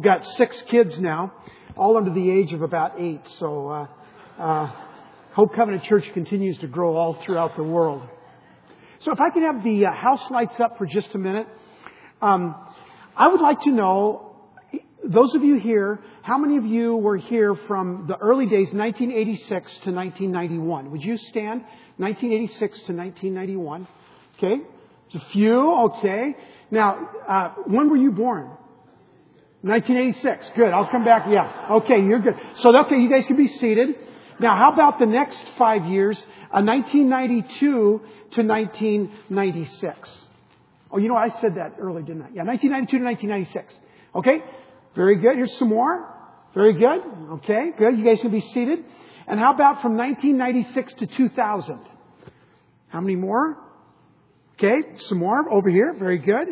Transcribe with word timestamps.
I've 0.00 0.04
got 0.04 0.24
six 0.38 0.62
kids 0.62 0.98
now, 0.98 1.30
all 1.76 1.98
under 1.98 2.10
the 2.10 2.30
age 2.30 2.54
of 2.54 2.62
about 2.62 2.98
eight. 2.98 3.20
So 3.38 3.68
uh, 3.68 3.86
uh, 4.42 4.72
Hope 5.32 5.54
Covenant 5.54 5.84
Church 5.84 6.10
continues 6.14 6.56
to 6.60 6.68
grow 6.68 6.96
all 6.96 7.22
throughout 7.22 7.54
the 7.54 7.62
world. 7.62 8.08
So 9.00 9.12
if 9.12 9.20
I 9.20 9.28
could 9.28 9.42
have 9.42 9.62
the 9.62 9.84
uh, 9.84 9.92
house 9.92 10.22
lights 10.30 10.58
up 10.58 10.78
for 10.78 10.86
just 10.86 11.14
a 11.14 11.18
minute, 11.18 11.46
um, 12.22 12.54
I 13.14 13.28
would 13.28 13.42
like 13.42 13.60
to 13.64 13.70
know, 13.72 14.36
those 15.04 15.34
of 15.34 15.44
you 15.44 15.60
here, 15.60 16.00
how 16.22 16.38
many 16.38 16.56
of 16.56 16.64
you 16.64 16.96
were 16.96 17.18
here 17.18 17.54
from 17.68 18.06
the 18.08 18.16
early 18.16 18.46
days, 18.46 18.72
1986 18.72 19.50
to 19.50 19.92
1991? 19.92 20.92
Would 20.92 21.04
you 21.04 21.18
stand? 21.18 21.60
1986 21.98 22.56
to 22.86 22.92
1991. 22.94 23.86
Okay. 24.38 24.62
It's 25.08 25.22
a 25.22 25.28
few. 25.32 25.74
Okay. 25.90 26.36
Now, 26.70 27.06
uh, 27.28 27.48
when 27.66 27.90
were 27.90 27.98
you 27.98 28.12
born? 28.12 28.52
1986. 29.62 30.46
Good. 30.56 30.72
I'll 30.72 30.90
come 30.90 31.04
back. 31.04 31.26
Yeah. 31.28 31.76
Okay. 31.82 32.02
You're 32.02 32.20
good. 32.20 32.34
So, 32.62 32.76
okay, 32.84 32.96
you 32.96 33.10
guys 33.10 33.26
can 33.26 33.36
be 33.36 33.48
seated. 33.48 33.96
Now, 34.40 34.56
how 34.56 34.72
about 34.72 34.98
the 34.98 35.06
next 35.06 35.44
five 35.58 35.84
years, 35.84 36.18
uh, 36.50 36.62
1992 36.62 37.58
to 37.60 38.42
1996? 38.42 40.26
Oh, 40.90 40.98
you 40.98 41.08
know, 41.08 41.16
I 41.16 41.28
said 41.28 41.56
that 41.56 41.74
earlier, 41.78 42.02
didn't 42.02 42.22
I? 42.22 42.28
Yeah, 42.32 42.44
1992 42.44 42.98
to 42.98 43.04
1996. 43.04 43.80
Okay? 44.14 44.42
Very 44.96 45.16
good. 45.16 45.36
Here's 45.36 45.56
some 45.58 45.68
more. 45.68 46.08
Very 46.54 46.72
good. 46.72 47.02
Okay, 47.34 47.70
good. 47.76 47.98
You 47.98 48.04
guys 48.04 48.20
can 48.20 48.30
be 48.30 48.40
seated. 48.40 48.80
And 49.28 49.38
how 49.38 49.52
about 49.54 49.82
from 49.82 49.96
1996 49.96 50.94
to 50.94 51.06
2000? 51.06 51.78
How 52.88 53.00
many 53.00 53.14
more? 53.14 53.58
Okay, 54.54 54.82
some 55.06 55.18
more 55.18 55.48
over 55.52 55.68
here. 55.68 55.94
Very 55.96 56.18
good. 56.18 56.48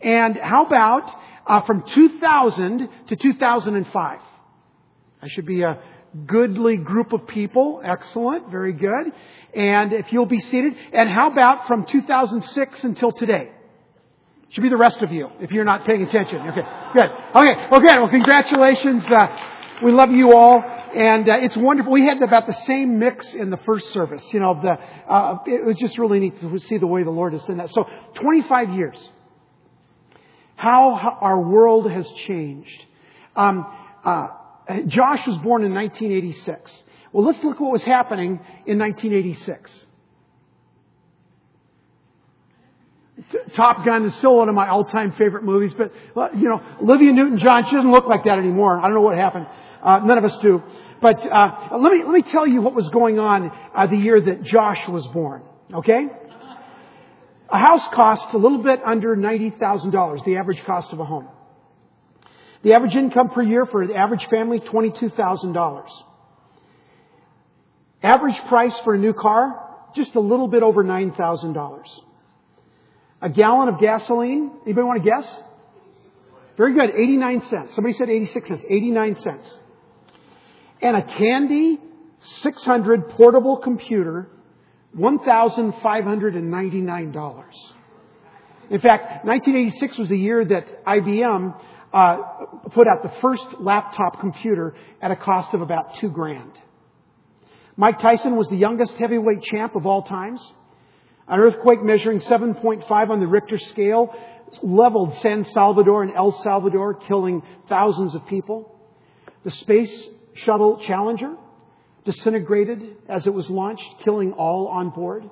And 0.00 0.36
how 0.36 0.64
about 0.64 1.10
uh, 1.48 1.62
from 1.62 1.84
2000 1.94 2.88
to 3.08 3.16
2005? 3.16 4.20
I 5.20 5.28
should 5.28 5.46
be 5.46 5.62
a 5.62 5.80
goodly 6.26 6.76
group 6.76 7.12
of 7.12 7.26
people. 7.26 7.80
Excellent. 7.84 8.50
Very 8.50 8.72
good. 8.72 9.12
And 9.54 9.92
if 9.92 10.12
you'll 10.12 10.26
be 10.26 10.38
seated. 10.38 10.74
And 10.92 11.08
how 11.08 11.30
about 11.30 11.66
from 11.66 11.86
2006 11.86 12.84
until 12.84 13.12
today? 13.12 13.50
Should 14.50 14.62
be 14.62 14.70
the 14.70 14.76
rest 14.76 15.02
of 15.02 15.12
you 15.12 15.28
if 15.40 15.50
you're 15.50 15.64
not 15.64 15.84
paying 15.84 16.02
attention. 16.02 16.38
Okay. 16.38 16.62
Good. 16.94 17.10
Okay. 17.36 17.66
Well. 17.70 17.82
Well, 17.82 18.08
congratulations. 18.08 19.04
Uh, 19.04 19.26
we 19.84 19.92
love 19.92 20.10
you 20.10 20.32
all. 20.32 20.62
And 20.94 21.28
uh, 21.28 21.34
it's 21.40 21.56
wonderful. 21.56 21.92
We 21.92 22.06
had 22.06 22.22
about 22.22 22.46
the 22.46 22.54
same 22.64 22.98
mix 22.98 23.34
in 23.34 23.50
the 23.50 23.58
first 23.58 23.90
service. 23.90 24.24
You 24.32 24.40
know, 24.40 24.58
the, 24.60 24.72
uh, 24.72 25.38
it 25.46 25.66
was 25.66 25.76
just 25.76 25.98
really 25.98 26.18
neat 26.18 26.40
to 26.40 26.58
see 26.60 26.78
the 26.78 26.86
way 26.86 27.02
the 27.02 27.10
Lord 27.10 27.34
has 27.34 27.42
done 27.44 27.58
that. 27.58 27.70
So, 27.70 27.86
25 28.14 28.70
years. 28.70 29.10
How, 30.58 31.16
our 31.20 31.40
world 31.40 31.88
has 31.88 32.04
changed. 32.26 32.84
Um, 33.36 33.64
uh, 34.04 34.26
Josh 34.88 35.24
was 35.24 35.38
born 35.38 35.62
in 35.62 35.72
1986. 35.72 36.82
Well, 37.12 37.24
let's 37.24 37.38
look 37.44 37.54
at 37.54 37.60
what 37.60 37.70
was 37.70 37.84
happening 37.84 38.40
in 38.66 38.76
1986. 38.80 39.84
Top 43.54 43.84
Gun 43.84 44.06
is 44.06 44.14
still 44.16 44.36
one 44.36 44.48
of 44.48 44.56
my 44.56 44.68
all-time 44.68 45.12
favorite 45.12 45.44
movies, 45.44 45.72
but 45.74 45.92
you 46.36 46.48
know, 46.48 46.60
Olivia 46.82 47.12
Newton-John, 47.12 47.66
she 47.66 47.76
doesn't 47.76 47.92
look 47.92 48.08
like 48.08 48.24
that 48.24 48.38
anymore. 48.38 48.80
I 48.80 48.82
don't 48.82 48.94
know 48.94 49.00
what 49.00 49.16
happened. 49.16 49.46
Uh, 49.80 50.00
none 50.00 50.18
of 50.18 50.24
us 50.24 50.36
do. 50.38 50.60
But 51.00 51.20
uh, 51.20 51.78
let 51.78 51.92
me 51.92 52.02
let 52.02 52.12
me 52.12 52.22
tell 52.22 52.48
you 52.48 52.62
what 52.62 52.74
was 52.74 52.88
going 52.88 53.20
on 53.20 53.52
uh, 53.76 53.86
the 53.86 53.96
year 53.96 54.20
that 54.20 54.42
Josh 54.42 54.88
was 54.88 55.06
born. 55.06 55.42
Okay, 55.72 56.08
a 57.50 57.58
house 57.58 57.86
costs 57.94 58.32
a 58.34 58.36
little 58.36 58.62
bit 58.62 58.80
under 58.84 59.16
ninety 59.16 59.50
thousand 59.50 59.90
dollars, 59.90 60.20
the 60.24 60.36
average 60.36 60.62
cost 60.64 60.92
of 60.92 61.00
a 61.00 61.04
home. 61.04 61.28
The 62.62 62.72
average 62.74 62.94
income 62.94 63.30
per 63.30 63.42
year 63.42 63.66
for 63.66 63.82
an 63.82 63.92
average 63.92 64.26
family, 64.28 64.58
$22,000. 64.58 65.88
Average 68.02 68.36
price 68.48 68.76
for 68.80 68.94
a 68.94 68.98
new 68.98 69.12
car, 69.12 69.64
just 69.94 70.14
a 70.14 70.20
little 70.20 70.48
bit 70.48 70.62
over 70.62 70.82
$9,000. 70.82 71.82
A 73.22 73.30
gallon 73.30 73.68
of 73.68 73.80
gasoline, 73.80 74.50
anybody 74.64 74.84
want 74.84 75.02
to 75.02 75.08
guess? 75.08 75.26
Very 76.56 76.74
good, 76.74 76.90
89 76.90 77.42
cents. 77.48 77.74
Somebody 77.74 77.94
said 77.94 78.10
86 78.10 78.48
cents, 78.48 78.64
89 78.68 79.16
cents. 79.16 79.48
And 80.82 80.96
a 80.96 81.02
Tandy 81.02 81.78
600 82.42 83.10
portable 83.10 83.58
computer, 83.58 84.28
$1,599. 84.96 87.44
In 88.70 88.80
fact, 88.80 89.24
1986 89.24 89.98
was 89.98 90.08
the 90.08 90.18
year 90.18 90.44
that 90.44 90.84
IBM 90.84 91.54
uh, 91.92 92.16
put 92.72 92.86
out 92.86 93.02
the 93.02 93.12
first 93.20 93.44
laptop 93.60 94.20
computer 94.20 94.74
at 95.00 95.10
a 95.10 95.16
cost 95.16 95.54
of 95.54 95.62
about 95.62 95.96
two 95.98 96.10
grand. 96.10 96.52
Mike 97.76 97.98
Tyson 98.00 98.36
was 98.36 98.48
the 98.48 98.56
youngest 98.56 98.94
heavyweight 98.94 99.42
champ 99.42 99.76
of 99.76 99.86
all 99.86 100.02
times. 100.02 100.40
An 101.28 101.38
earthquake 101.38 101.82
measuring 101.82 102.20
7.5 102.20 103.10
on 103.10 103.20
the 103.20 103.26
Richter 103.26 103.58
scale 103.58 104.14
leveled 104.62 105.14
San 105.20 105.44
Salvador 105.44 106.02
and 106.02 106.14
El 106.14 106.32
Salvador, 106.42 106.94
killing 106.94 107.42
thousands 107.68 108.14
of 108.14 108.26
people. 108.26 108.74
The 109.44 109.50
Space 109.50 110.08
Shuttle 110.34 110.82
Challenger 110.86 111.36
disintegrated 112.04 112.96
as 113.08 113.26
it 113.26 113.34
was 113.34 113.48
launched, 113.50 113.84
killing 114.04 114.32
all 114.32 114.68
on 114.68 114.90
board. 114.90 115.24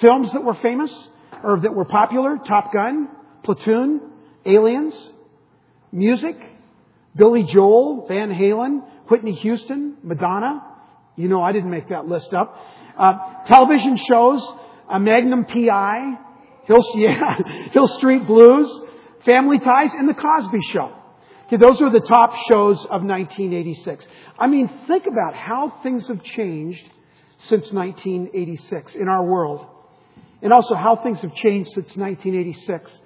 Films 0.00 0.32
that 0.32 0.44
were 0.44 0.54
famous 0.54 0.92
or 1.42 1.60
that 1.60 1.74
were 1.74 1.84
popular, 1.84 2.38
Top 2.46 2.72
Gun, 2.72 3.08
Platoon, 3.44 4.00
Aliens, 4.46 4.94
Music, 5.90 6.36
Billy 7.16 7.44
Joel, 7.44 8.06
Van 8.08 8.30
Halen, 8.30 8.82
Whitney 9.08 9.34
Houston, 9.34 9.96
Madonna. 10.02 10.62
You 11.16 11.28
know 11.28 11.42
I 11.42 11.52
didn't 11.52 11.70
make 11.70 11.88
that 11.90 12.06
list 12.06 12.32
up. 12.32 12.56
Uh, 12.96 13.44
television 13.46 13.98
shows, 14.08 14.42
a 14.90 14.98
Magnum 14.98 15.44
PI, 15.44 16.14
Hill, 16.64 16.78
yeah, 16.94 17.38
Hill 17.72 17.86
Street 17.98 18.26
Blues, 18.26 18.68
Family 19.26 19.58
Ties, 19.58 19.90
and 19.92 20.08
The 20.08 20.14
Cosby 20.14 20.60
Show. 20.72 20.92
Okay, 21.52 21.62
those 21.62 21.82
are 21.82 21.92
the 21.92 22.00
top 22.00 22.34
shows 22.48 22.78
of 22.84 23.02
1986. 23.02 24.06
I 24.38 24.46
mean, 24.46 24.70
think 24.88 25.06
about 25.06 25.34
how 25.34 25.80
things 25.82 26.08
have 26.08 26.22
changed 26.24 26.82
since 27.40 27.70
1986 27.70 28.94
in 28.94 29.06
our 29.06 29.22
world. 29.22 29.66
And 30.40 30.50
also 30.50 30.74
how 30.74 30.96
things 30.96 31.20
have 31.20 31.34
changed 31.34 31.68
since 31.74 31.94
1986 31.94 32.98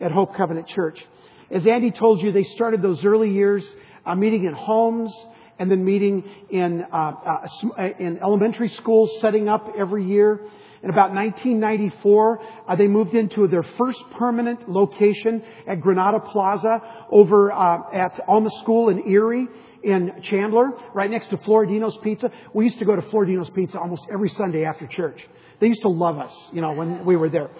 at 0.00 0.12
Hope 0.12 0.36
Covenant 0.36 0.68
Church. 0.68 1.04
As 1.50 1.66
Andy 1.66 1.90
told 1.90 2.22
you, 2.22 2.30
they 2.30 2.44
started 2.44 2.82
those 2.82 3.04
early 3.04 3.32
years 3.32 3.68
uh, 4.06 4.14
meeting 4.14 4.44
in 4.44 4.52
homes 4.54 5.12
and 5.58 5.68
then 5.68 5.84
meeting 5.84 6.22
in, 6.50 6.84
uh, 6.92 6.96
uh, 6.96 7.82
in 7.98 8.18
elementary 8.18 8.68
schools, 8.68 9.10
setting 9.20 9.48
up 9.48 9.74
every 9.76 10.04
year. 10.04 10.40
In 10.82 10.90
about 10.90 11.12
1994, 11.12 12.40
uh, 12.68 12.76
they 12.76 12.86
moved 12.86 13.14
into 13.14 13.48
their 13.48 13.64
first 13.76 13.98
permanent 14.16 14.68
location 14.68 15.42
at 15.66 15.80
Granada 15.80 16.20
Plaza 16.20 16.80
over 17.10 17.50
uh, 17.50 17.78
at 17.92 18.20
Alma 18.28 18.50
School 18.62 18.88
in 18.88 19.08
Erie 19.10 19.48
in 19.82 20.12
Chandler, 20.22 20.70
right 20.94 21.10
next 21.10 21.28
to 21.30 21.36
Floridino's 21.38 21.98
Pizza. 22.02 22.30
We 22.54 22.64
used 22.64 22.78
to 22.78 22.84
go 22.84 22.94
to 22.94 23.02
Floridino's 23.02 23.50
Pizza 23.50 23.78
almost 23.78 24.02
every 24.12 24.28
Sunday 24.30 24.64
after 24.64 24.86
church. 24.86 25.20
They 25.60 25.66
used 25.66 25.82
to 25.82 25.88
love 25.88 26.18
us, 26.18 26.32
you 26.52 26.60
know, 26.60 26.72
when 26.72 27.04
we 27.04 27.16
were 27.16 27.28
there. 27.28 27.50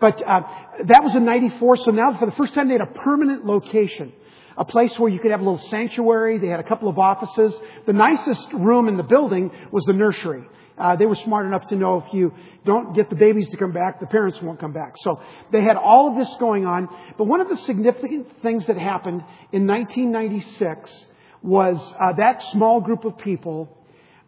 But 0.00 0.22
uh, 0.22 0.40
that 0.84 1.02
was 1.02 1.16
in 1.16 1.24
94, 1.24 1.78
so 1.78 1.90
now 1.90 2.16
for 2.18 2.26
the 2.26 2.36
first 2.36 2.54
time 2.54 2.68
they 2.68 2.74
had 2.74 2.82
a 2.82 2.98
permanent 2.98 3.44
location. 3.44 4.12
A 4.56 4.64
place 4.64 4.92
where 4.98 5.10
you 5.10 5.20
could 5.20 5.30
have 5.30 5.40
a 5.40 5.44
little 5.44 5.68
sanctuary. 5.68 6.38
They 6.38 6.48
had 6.48 6.58
a 6.58 6.64
couple 6.64 6.88
of 6.88 6.98
offices. 6.98 7.54
The 7.86 7.92
nicest 7.92 8.52
room 8.52 8.88
in 8.88 8.96
the 8.96 9.04
building 9.04 9.52
was 9.70 9.84
the 9.84 9.92
nursery. 9.92 10.42
Uh, 10.78 10.96
they 10.96 11.06
were 11.06 11.16
smart 11.16 11.46
enough 11.46 11.66
to 11.68 11.76
know 11.76 12.04
if 12.06 12.14
you 12.14 12.32
don't 12.64 12.94
get 12.94 13.10
the 13.10 13.16
babies 13.16 13.48
to 13.50 13.56
come 13.56 13.72
back, 13.72 14.00
the 14.00 14.06
parents 14.06 14.38
won't 14.42 14.60
come 14.60 14.72
back. 14.72 14.94
So 14.98 15.20
they 15.52 15.62
had 15.62 15.76
all 15.76 16.10
of 16.10 16.16
this 16.16 16.32
going 16.38 16.66
on. 16.66 16.88
But 17.16 17.24
one 17.24 17.40
of 17.40 17.48
the 17.48 17.56
significant 17.56 18.26
things 18.42 18.66
that 18.66 18.76
happened 18.78 19.22
in 19.52 19.66
1996 19.66 21.06
was 21.42 21.94
uh, 22.00 22.12
that 22.14 22.42
small 22.52 22.80
group 22.80 23.04
of 23.04 23.18
people 23.18 23.76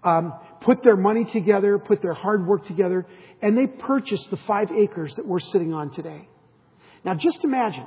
um, 0.02 0.32
put 0.62 0.82
their 0.82 0.96
money 0.96 1.24
together, 1.24 1.78
put 1.78 2.02
their 2.02 2.14
hard 2.14 2.46
work 2.46 2.66
together, 2.66 3.06
and 3.42 3.56
they 3.56 3.66
purchased 3.66 4.30
the 4.30 4.36
five 4.46 4.70
acres 4.70 5.14
that 5.16 5.26
we're 5.26 5.40
sitting 5.40 5.72
on 5.72 5.90
today. 5.90 6.28
Now 7.04 7.14
just 7.14 7.42
imagine. 7.44 7.86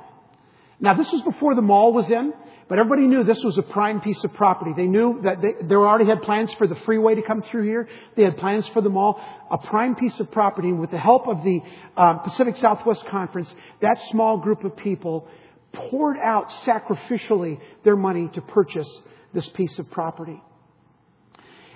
Now 0.80 0.94
this 0.94 1.10
was 1.12 1.22
before 1.22 1.54
the 1.54 1.62
mall 1.62 1.92
was 1.92 2.10
in, 2.10 2.32
but 2.68 2.78
everybody 2.78 3.06
knew 3.06 3.24
this 3.24 3.42
was 3.44 3.58
a 3.58 3.62
prime 3.62 4.00
piece 4.00 4.22
of 4.24 4.32
property. 4.32 4.72
They 4.74 4.86
knew 4.86 5.20
that 5.22 5.42
they, 5.42 5.54
they 5.62 5.74
already 5.74 6.06
had 6.06 6.22
plans 6.22 6.52
for 6.54 6.66
the 6.66 6.74
freeway 6.86 7.14
to 7.14 7.22
come 7.22 7.42
through 7.42 7.64
here. 7.64 7.88
They 8.16 8.22
had 8.22 8.38
plans 8.38 8.66
for 8.68 8.80
the 8.80 8.88
mall. 8.88 9.20
A 9.50 9.58
prime 9.58 9.94
piece 9.94 10.18
of 10.18 10.30
property. 10.30 10.68
And 10.68 10.80
with 10.80 10.90
the 10.90 10.98
help 10.98 11.28
of 11.28 11.44
the 11.44 11.60
um, 11.96 12.20
Pacific 12.20 12.56
Southwest 12.56 13.04
Conference, 13.06 13.52
that 13.82 13.98
small 14.10 14.38
group 14.38 14.64
of 14.64 14.76
people 14.76 15.28
poured 15.74 16.16
out 16.16 16.48
sacrificially 16.64 17.60
their 17.84 17.96
money 17.96 18.30
to 18.32 18.40
purchase 18.40 18.88
this 19.34 19.46
piece 19.48 19.78
of 19.78 19.90
property. 19.90 20.40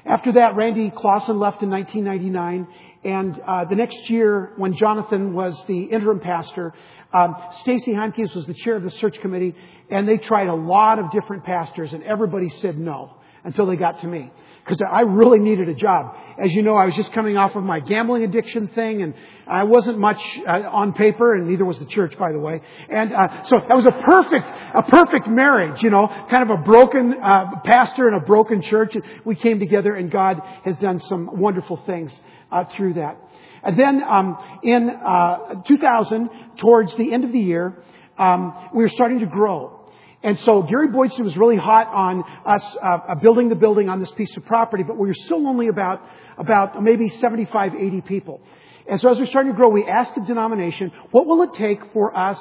After 0.06 0.32
that, 0.32 0.56
Randy 0.56 0.90
Clausen 0.90 1.38
left 1.38 1.62
in 1.62 1.68
1999, 1.68 2.66
And 3.04 3.40
uh, 3.46 3.64
the 3.64 3.76
next 3.76 4.10
year, 4.10 4.52
when 4.56 4.76
Jonathan 4.76 5.32
was 5.32 5.62
the 5.66 5.84
interim 5.84 6.20
pastor, 6.20 6.74
um, 7.12 7.36
Stacy 7.60 7.92
Heimkes 7.92 8.34
was 8.34 8.46
the 8.46 8.54
chair 8.54 8.76
of 8.76 8.82
the 8.82 8.90
search 8.90 9.18
committee, 9.20 9.54
and 9.90 10.08
they 10.08 10.16
tried 10.16 10.48
a 10.48 10.54
lot 10.54 10.98
of 10.98 11.10
different 11.10 11.44
pastors, 11.44 11.92
and 11.92 12.02
everybody 12.02 12.48
said 12.48 12.78
no 12.78 13.14
until 13.44 13.66
they 13.66 13.76
got 13.76 14.00
to 14.00 14.06
me 14.06 14.30
because 14.68 14.82
I 14.82 15.00
really 15.00 15.38
needed 15.38 15.68
a 15.68 15.74
job. 15.74 16.14
As 16.38 16.52
you 16.52 16.62
know, 16.62 16.74
I 16.74 16.84
was 16.84 16.94
just 16.94 17.12
coming 17.14 17.38
off 17.38 17.56
of 17.56 17.64
my 17.64 17.80
gambling 17.80 18.22
addiction 18.22 18.68
thing, 18.68 19.00
and 19.00 19.14
I 19.46 19.64
wasn't 19.64 19.98
much 19.98 20.20
uh, 20.46 20.50
on 20.70 20.92
paper, 20.92 21.34
and 21.34 21.48
neither 21.48 21.64
was 21.64 21.78
the 21.78 21.86
church, 21.86 22.16
by 22.18 22.32
the 22.32 22.38
way. 22.38 22.60
And 22.90 23.14
uh, 23.14 23.44
so 23.44 23.56
that 23.66 23.74
was 23.74 23.86
a 23.86 24.02
perfect, 24.04 24.46
a 24.74 24.82
perfect 24.82 25.26
marriage. 25.26 25.82
You 25.82 25.88
know, 25.88 26.08
kind 26.30 26.48
of 26.48 26.60
a 26.60 26.62
broken 26.62 27.14
uh, 27.14 27.60
pastor 27.64 28.08
and 28.08 28.22
a 28.22 28.26
broken 28.26 28.60
church. 28.60 28.94
We 29.24 29.36
came 29.36 29.58
together, 29.58 29.94
and 29.94 30.10
God 30.10 30.42
has 30.64 30.76
done 30.76 31.00
some 31.00 31.40
wonderful 31.40 31.78
things 31.86 32.12
uh, 32.52 32.64
through 32.76 32.94
that. 32.94 33.16
And 33.62 33.78
then 33.78 34.02
um, 34.04 34.36
in 34.62 34.90
uh, 34.90 35.62
2000, 35.66 36.30
towards 36.58 36.94
the 36.96 37.12
end 37.12 37.24
of 37.24 37.32
the 37.32 37.40
year, 37.40 37.82
um, 38.18 38.52
we 38.74 38.82
were 38.82 38.90
starting 38.90 39.20
to 39.20 39.26
grow. 39.26 39.77
And 40.22 40.38
so 40.40 40.62
Gary 40.62 40.88
Boydston 40.88 41.24
was 41.24 41.36
really 41.36 41.56
hot 41.56 41.86
on 41.94 42.24
us 42.44 42.76
uh, 42.82 43.14
building 43.16 43.48
the 43.48 43.54
building 43.54 43.88
on 43.88 44.00
this 44.00 44.10
piece 44.12 44.36
of 44.36 44.44
property, 44.46 44.82
but 44.82 44.96
we 44.96 45.06
were 45.06 45.14
still 45.14 45.46
only 45.46 45.68
about, 45.68 46.02
about 46.36 46.82
maybe 46.82 47.08
75, 47.08 47.74
80 47.74 48.00
people. 48.00 48.40
And 48.88 49.00
so 49.00 49.12
as 49.12 49.18
we're 49.18 49.26
starting 49.26 49.52
to 49.52 49.56
grow, 49.56 49.68
we 49.68 49.86
asked 49.86 50.14
the 50.16 50.22
denomination, 50.22 50.90
what 51.12 51.26
will 51.26 51.42
it 51.42 51.52
take 51.54 51.92
for 51.92 52.16
us 52.16 52.38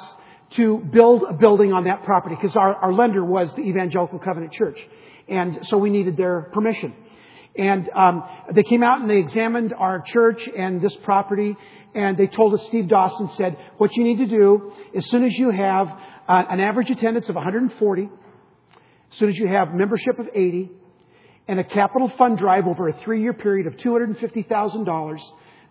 to 0.52 0.78
build 0.78 1.22
a 1.28 1.34
building 1.34 1.72
on 1.72 1.84
that 1.84 2.04
property? 2.04 2.34
Because 2.34 2.56
our, 2.56 2.74
our 2.74 2.92
lender 2.92 3.24
was 3.24 3.52
the 3.54 3.62
Evangelical 3.62 4.18
Covenant 4.18 4.52
Church. 4.52 4.78
And 5.28 5.60
so 5.68 5.76
we 5.76 5.90
needed 5.90 6.16
their 6.16 6.50
permission. 6.52 6.94
And 7.54 7.88
um, 7.94 8.24
they 8.52 8.62
came 8.62 8.82
out 8.82 9.00
and 9.00 9.10
they 9.10 9.18
examined 9.18 9.74
our 9.74 10.00
church 10.00 10.48
and 10.56 10.80
this 10.80 10.96
property, 11.02 11.56
and 11.94 12.16
they 12.16 12.28
told 12.28 12.54
us, 12.54 12.64
Steve 12.68 12.88
Dawson 12.88 13.30
said, 13.36 13.56
what 13.78 13.94
you 13.96 14.04
need 14.04 14.18
to 14.18 14.26
do, 14.26 14.72
as 14.96 15.04
soon 15.10 15.24
as 15.24 15.32
you 15.34 15.50
have 15.50 15.88
uh, 16.28 16.42
an 16.50 16.60
average 16.60 16.90
attendance 16.90 17.28
of 17.28 17.34
140, 17.34 18.02
as 18.02 19.18
soon 19.18 19.30
as 19.30 19.36
you 19.36 19.48
have 19.48 19.72
membership 19.72 20.18
of 20.18 20.26
80, 20.34 20.70
and 21.48 21.58
a 21.58 21.64
capital 21.64 22.12
fund 22.18 22.36
drive 22.36 22.66
over 22.66 22.88
a 22.88 22.92
three-year 23.04 23.32
period 23.32 23.66
of 23.66 23.74
$250,000, 23.74 25.18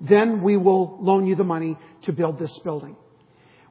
then 0.01 0.42
we 0.42 0.57
will 0.57 0.98
loan 1.00 1.27
you 1.27 1.36
the 1.36 1.44
money 1.44 1.77
to 2.04 2.12
build 2.12 2.39
this 2.39 2.51
building. 2.63 2.95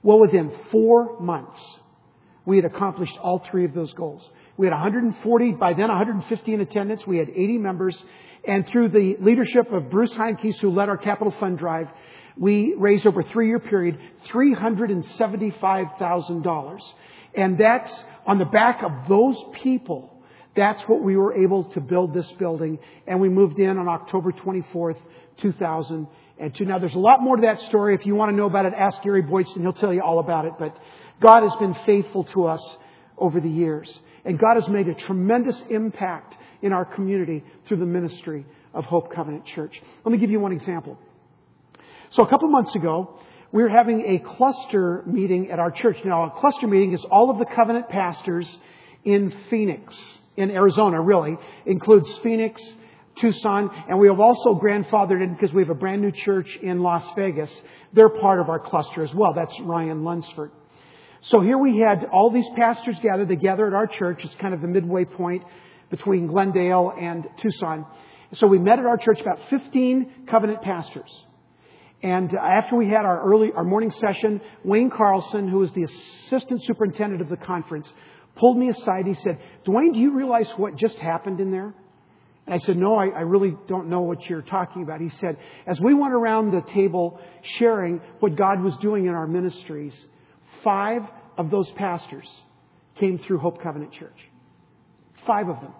Well, 0.02 0.20
within 0.20 0.52
four 0.70 1.18
months, 1.18 1.58
we 2.44 2.56
had 2.56 2.64
accomplished 2.64 3.14
all 3.20 3.44
three 3.50 3.64
of 3.64 3.74
those 3.74 3.92
goals. 3.94 4.28
We 4.56 4.66
had 4.66 4.72
140, 4.72 5.52
by 5.52 5.72
then 5.72 5.88
150 5.88 6.54
in 6.54 6.60
attendance. 6.60 7.02
We 7.04 7.18
had 7.18 7.28
80 7.28 7.58
members. 7.58 8.00
And 8.46 8.64
through 8.68 8.90
the 8.90 9.16
leadership 9.20 9.72
of 9.72 9.90
Bruce 9.90 10.12
Heimkes, 10.12 10.60
who 10.60 10.70
led 10.70 10.88
our 10.88 10.96
capital 10.96 11.34
fund 11.40 11.58
drive, 11.58 11.88
we 12.36 12.74
raised 12.76 13.06
over 13.06 13.20
a 13.20 13.24
three 13.24 13.48
year 13.48 13.58
period 13.58 13.98
$375,000. 14.32 16.80
And 17.34 17.58
that's 17.58 17.90
on 18.26 18.38
the 18.38 18.44
back 18.44 18.82
of 18.82 18.92
those 19.08 19.36
people. 19.62 20.12
That's 20.54 20.82
what 20.82 21.02
we 21.02 21.16
were 21.16 21.34
able 21.34 21.64
to 21.72 21.80
build 21.80 22.14
this 22.14 22.30
building. 22.32 22.78
And 23.06 23.20
we 23.20 23.28
moved 23.28 23.58
in 23.58 23.76
on 23.76 23.88
October 23.88 24.32
24th, 24.32 24.96
2002. 25.40 26.64
Now 26.64 26.78
there's 26.78 26.94
a 26.94 26.98
lot 26.98 27.22
more 27.22 27.36
to 27.36 27.42
that 27.42 27.60
story. 27.68 27.94
If 27.94 28.06
you 28.06 28.14
want 28.14 28.32
to 28.32 28.36
know 28.36 28.46
about 28.46 28.64
it, 28.64 28.72
ask 28.74 29.02
Gary 29.02 29.22
Boydston. 29.22 29.60
He'll 29.60 29.74
tell 29.74 29.92
you 29.92 30.00
all 30.02 30.18
about 30.18 30.46
it. 30.46 30.54
But 30.58 30.74
God 31.20 31.42
has 31.42 31.54
been 31.56 31.76
faithful 31.84 32.24
to 32.24 32.46
us 32.46 32.76
over 33.18 33.38
the 33.40 33.50
years. 33.50 34.00
And 34.24 34.38
God 34.38 34.54
has 34.54 34.66
made 34.68 34.88
a 34.88 34.94
tremendous 34.94 35.62
impact 35.70 36.36
in 36.62 36.72
our 36.72 36.84
community 36.84 37.44
through 37.68 37.78
the 37.78 37.86
ministry 37.86 38.44
of 38.74 38.84
Hope 38.84 39.14
Covenant 39.14 39.46
Church. 39.46 39.80
Let 40.04 40.12
me 40.12 40.18
give 40.18 40.30
you 40.30 40.40
one 40.40 40.52
example. 40.52 40.98
So 42.12 42.22
a 42.22 42.28
couple 42.28 42.48
months 42.48 42.74
ago, 42.74 43.18
we 43.52 43.62
were 43.62 43.68
having 43.68 44.02
a 44.02 44.18
cluster 44.18 45.02
meeting 45.06 45.50
at 45.50 45.58
our 45.58 45.70
church. 45.70 45.96
Now, 46.04 46.24
a 46.24 46.40
cluster 46.40 46.66
meeting 46.66 46.92
is 46.92 47.04
all 47.10 47.30
of 47.30 47.38
the 47.38 47.46
covenant 47.46 47.88
pastors 47.88 48.48
in 49.04 49.34
Phoenix, 49.50 49.96
in 50.36 50.50
Arizona, 50.50 51.00
really. 51.00 51.36
Includes 51.64 52.08
Phoenix, 52.22 52.60
Tucson, 53.20 53.70
and 53.88 53.98
we 53.98 54.08
have 54.08 54.20
also 54.20 54.60
grandfathered 54.60 55.22
in 55.22 55.32
because 55.34 55.52
we 55.52 55.62
have 55.62 55.70
a 55.70 55.74
brand 55.74 56.02
new 56.02 56.12
church 56.12 56.48
in 56.60 56.80
Las 56.80 57.04
Vegas. 57.16 57.50
They're 57.92 58.08
part 58.08 58.40
of 58.40 58.48
our 58.48 58.58
cluster 58.58 59.02
as 59.02 59.14
well. 59.14 59.32
That's 59.32 59.54
Ryan 59.62 60.04
Lunsford. 60.04 60.50
So 61.22 61.40
here 61.40 61.58
we 61.58 61.78
had 61.78 62.04
all 62.12 62.30
these 62.30 62.48
pastors 62.56 62.96
gathered. 63.02 63.28
They 63.28 63.36
gather 63.36 63.66
at 63.66 63.72
our 63.72 63.86
church. 63.86 64.24
It's 64.24 64.34
kind 64.36 64.54
of 64.54 64.60
the 64.60 64.68
midway 64.68 65.04
point 65.04 65.44
between 65.90 66.26
Glendale 66.26 66.92
and 66.98 67.26
Tucson. 67.40 67.86
So 68.34 68.46
we 68.46 68.58
met 68.58 68.78
at 68.78 68.86
our 68.86 68.98
church, 68.98 69.20
about 69.20 69.38
15 69.50 70.26
covenant 70.28 70.62
pastors. 70.62 71.10
And 72.06 72.32
after 72.36 72.76
we 72.76 72.86
had 72.86 73.04
our 73.04 73.20
early, 73.20 73.50
our 73.52 73.64
morning 73.64 73.90
session, 73.90 74.40
Wayne 74.62 74.90
Carlson, 74.90 75.48
who 75.48 75.58
was 75.58 75.72
the 75.72 75.82
assistant 75.82 76.62
superintendent 76.62 77.20
of 77.20 77.28
the 77.28 77.36
conference, 77.36 77.90
pulled 78.36 78.56
me 78.56 78.68
aside. 78.68 79.08
He 79.08 79.14
said, 79.14 79.40
Dwayne, 79.66 79.92
do 79.92 79.98
you 79.98 80.14
realize 80.14 80.48
what 80.56 80.76
just 80.76 80.96
happened 80.98 81.40
in 81.40 81.50
there? 81.50 81.74
And 82.46 82.54
I 82.54 82.58
said, 82.58 82.76
no, 82.76 82.94
I, 82.94 83.08
I 83.08 83.22
really 83.22 83.56
don't 83.66 83.88
know 83.88 84.02
what 84.02 84.24
you're 84.30 84.40
talking 84.40 84.84
about. 84.84 85.00
He 85.00 85.08
said, 85.08 85.36
as 85.66 85.80
we 85.80 85.94
went 85.94 86.14
around 86.14 86.52
the 86.52 86.60
table 86.72 87.18
sharing 87.58 88.00
what 88.20 88.36
God 88.36 88.62
was 88.62 88.76
doing 88.76 89.06
in 89.06 89.12
our 89.12 89.26
ministries, 89.26 89.92
five 90.62 91.02
of 91.36 91.50
those 91.50 91.68
pastors 91.70 92.28
came 93.00 93.18
through 93.18 93.38
Hope 93.38 93.60
Covenant 93.60 93.92
Church. 93.94 94.30
Five 95.26 95.48
of 95.48 95.60
them. 95.60 95.72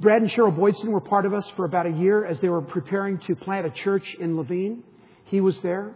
Brad 0.00 0.22
and 0.22 0.30
Cheryl 0.30 0.56
Boydston 0.56 0.88
were 0.88 1.02
part 1.02 1.26
of 1.26 1.34
us 1.34 1.44
for 1.56 1.66
about 1.66 1.84
a 1.84 1.90
year 1.90 2.24
as 2.24 2.40
they 2.40 2.48
were 2.48 2.62
preparing 2.62 3.18
to 3.26 3.36
plant 3.36 3.66
a 3.66 3.70
church 3.70 4.16
in 4.18 4.36
Laveen. 4.36 4.80
He 5.30 5.40
was 5.40 5.56
there. 5.62 5.94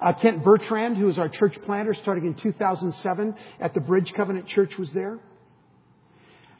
Uh, 0.00 0.12
Kent 0.14 0.44
Bertrand, 0.44 0.96
who 0.96 1.06
was 1.06 1.18
our 1.18 1.28
church 1.28 1.56
planter 1.64 1.94
starting 1.94 2.26
in 2.26 2.34
2007 2.34 3.34
at 3.58 3.74
the 3.74 3.80
Bridge 3.80 4.12
Covenant 4.16 4.48
Church, 4.48 4.72
was 4.78 4.90
there. 4.92 5.18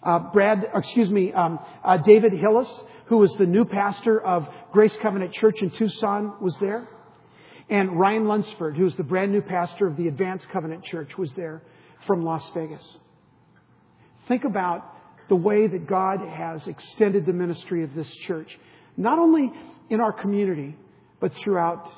Uh, 0.02 0.18
Brad, 0.32 0.66
excuse 0.74 1.10
me, 1.10 1.32
um, 1.32 1.58
uh, 1.84 1.98
David 1.98 2.32
Hillis, 2.32 2.68
who 3.06 3.18
was 3.18 3.30
the 3.38 3.46
new 3.46 3.64
pastor 3.66 4.20
of 4.20 4.48
Grace 4.72 4.96
Covenant 5.02 5.34
Church 5.34 5.60
in 5.60 5.70
Tucson, 5.70 6.34
was 6.40 6.56
there. 6.60 6.88
And 7.68 7.98
Ryan 7.98 8.26
Lunsford, 8.26 8.76
who 8.76 8.84
was 8.84 8.94
the 8.96 9.04
brand 9.04 9.32
new 9.32 9.42
pastor 9.42 9.86
of 9.86 9.96
the 9.96 10.08
Advanced 10.08 10.48
Covenant 10.48 10.84
Church, 10.84 11.16
was 11.18 11.30
there 11.34 11.62
from 12.06 12.24
Las 12.24 12.48
Vegas. 12.54 12.98
Think 14.26 14.44
about 14.44 14.96
the 15.28 15.36
way 15.36 15.66
that 15.66 15.86
God 15.86 16.20
has 16.20 16.66
extended 16.66 17.26
the 17.26 17.32
ministry 17.32 17.84
of 17.84 17.94
this 17.94 18.08
church, 18.26 18.58
not 18.96 19.18
only 19.18 19.52
in 19.90 20.00
our 20.00 20.12
community, 20.12 20.76
but 21.20 21.32
throughout 21.44 21.88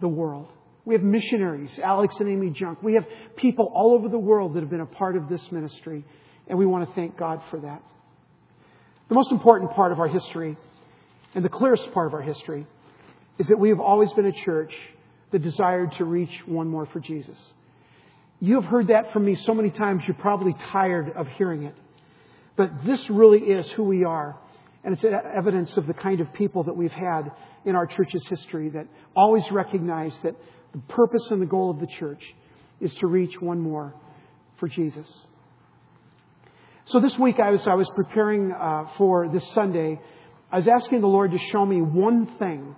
the 0.00 0.08
world. 0.08 0.48
We 0.84 0.94
have 0.94 1.02
missionaries, 1.02 1.78
Alex 1.78 2.16
and 2.18 2.28
Amy 2.28 2.50
Junk. 2.50 2.82
We 2.82 2.94
have 2.94 3.04
people 3.36 3.70
all 3.74 3.92
over 3.92 4.08
the 4.08 4.18
world 4.18 4.54
that 4.54 4.60
have 4.60 4.70
been 4.70 4.80
a 4.80 4.86
part 4.86 5.16
of 5.16 5.28
this 5.28 5.52
ministry, 5.52 6.04
and 6.48 6.58
we 6.58 6.66
want 6.66 6.88
to 6.88 6.94
thank 6.94 7.16
God 7.16 7.42
for 7.50 7.60
that. 7.60 7.82
The 9.08 9.14
most 9.14 9.30
important 9.30 9.72
part 9.72 9.92
of 9.92 10.00
our 10.00 10.08
history, 10.08 10.56
and 11.34 11.44
the 11.44 11.50
clearest 11.50 11.92
part 11.92 12.06
of 12.06 12.14
our 12.14 12.22
history, 12.22 12.66
is 13.38 13.48
that 13.48 13.58
we 13.58 13.68
have 13.68 13.80
always 13.80 14.12
been 14.14 14.26
a 14.26 14.44
church 14.44 14.72
that 15.30 15.42
desired 15.42 15.92
to 15.98 16.04
reach 16.04 16.32
one 16.46 16.68
more 16.68 16.86
for 16.86 17.00
Jesus. 17.00 17.38
You 18.40 18.54
have 18.54 18.64
heard 18.64 18.88
that 18.88 19.12
from 19.12 19.24
me 19.26 19.36
so 19.36 19.54
many 19.54 19.70
times, 19.70 20.02
you're 20.06 20.14
probably 20.14 20.54
tired 20.72 21.12
of 21.14 21.28
hearing 21.36 21.64
it. 21.64 21.74
But 22.56 22.84
this 22.84 23.00
really 23.10 23.40
is 23.40 23.68
who 23.70 23.84
we 23.84 24.04
are. 24.04 24.36
And 24.82 24.94
it's 24.94 25.04
evidence 25.04 25.76
of 25.76 25.86
the 25.86 25.94
kind 25.94 26.20
of 26.20 26.32
people 26.32 26.64
that 26.64 26.74
we've 26.74 26.90
had 26.90 27.32
in 27.64 27.76
our 27.76 27.86
church's 27.86 28.26
history 28.28 28.70
that 28.70 28.86
always 29.14 29.44
recognize 29.50 30.16
that 30.22 30.34
the 30.72 30.78
purpose 30.88 31.30
and 31.30 31.42
the 31.42 31.46
goal 31.46 31.70
of 31.70 31.80
the 31.80 31.86
church 31.98 32.22
is 32.80 32.94
to 32.96 33.06
reach 33.06 33.40
one 33.40 33.60
more 33.60 33.94
for 34.58 34.68
Jesus. 34.68 35.08
So 36.86 37.00
this 37.00 37.16
week, 37.18 37.38
I 37.38 37.50
was, 37.50 37.66
I 37.66 37.74
was 37.74 37.88
preparing 37.94 38.52
uh, 38.52 38.86
for 38.96 39.28
this 39.28 39.46
Sunday. 39.52 40.00
I 40.50 40.56
was 40.56 40.66
asking 40.66 41.02
the 41.02 41.06
Lord 41.06 41.32
to 41.32 41.38
show 41.38 41.64
me 41.64 41.80
one 41.80 42.26
thing 42.38 42.74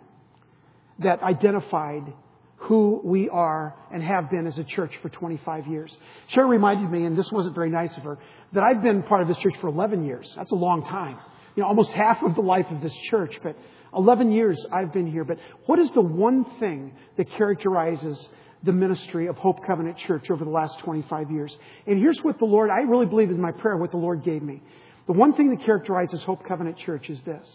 that 0.99 1.23
identified 1.23 2.12
who 2.57 3.01
we 3.03 3.29
are 3.29 3.75
and 3.93 4.03
have 4.03 4.31
been 4.31 4.47
as 4.47 4.57
a 4.59 4.65
church 4.65 4.93
for 5.03 5.09
25 5.09 5.67
years. 5.67 5.97
Cheryl 6.33 6.49
reminded 6.49 6.91
me, 6.91 7.05
and 7.07 7.19
this 7.19 7.31
wasn't 7.33 7.55
very 7.55 7.71
nice 7.71 7.97
of 7.97 8.05
her, 8.05 8.19
that 8.53 8.62
I've 8.62 8.83
been 8.83 9.03
part 9.03 9.23
of 9.23 9.29
this 9.29 9.39
church 9.39 9.55
for 9.61 9.69
11 9.69 10.05
years. 10.05 10.31
That's 10.37 10.53
a 10.53 10.57
long 10.57 10.85
time. 10.85 11.19
You 11.57 11.62
know, 11.62 11.69
almost 11.69 11.91
half 11.91 12.23
of 12.23 12.35
the 12.35 12.41
life 12.41 12.67
of 12.71 12.81
this 12.81 12.95
church. 13.11 13.35
But 13.43 13.57
11 13.95 14.33
years 14.33 14.65
I've 14.73 14.93
been 14.93 15.11
here, 15.11 15.25
but 15.25 15.39
what 15.67 15.79
is 15.79 15.91
the 15.91 16.01
one 16.01 16.45
thing 16.59 16.93
that 17.17 17.31
characterizes 17.37 18.29
the 18.63 18.73
ministry 18.73 19.27
of 19.27 19.37
Hope 19.37 19.67
Covenant 19.67 19.99
Church 19.99 20.31
over 20.31 20.45
the 20.45 20.51
last 20.51 20.79
25 20.81 21.31
years? 21.31 21.57
And 21.87 21.99
here's 21.99 22.19
what 22.23 22.39
the 22.39 22.45
Lord, 22.45 22.71
I 22.71 22.81
really 22.81 23.07
believe 23.07 23.31
in 23.31 23.41
my 23.41 23.53
prayer, 23.53 23.77
what 23.77 23.91
the 23.91 23.99
Lord 23.99 24.25
gave 24.25 24.43
me. 24.43 24.63
The 25.07 25.13
one 25.13 25.35
thing 25.35 25.51
that 25.51 25.65
characterizes 25.65 26.23
Hope 26.23 26.47
Covenant 26.47 26.79
Church 26.79 27.11
is 27.11 27.21
this 27.23 27.47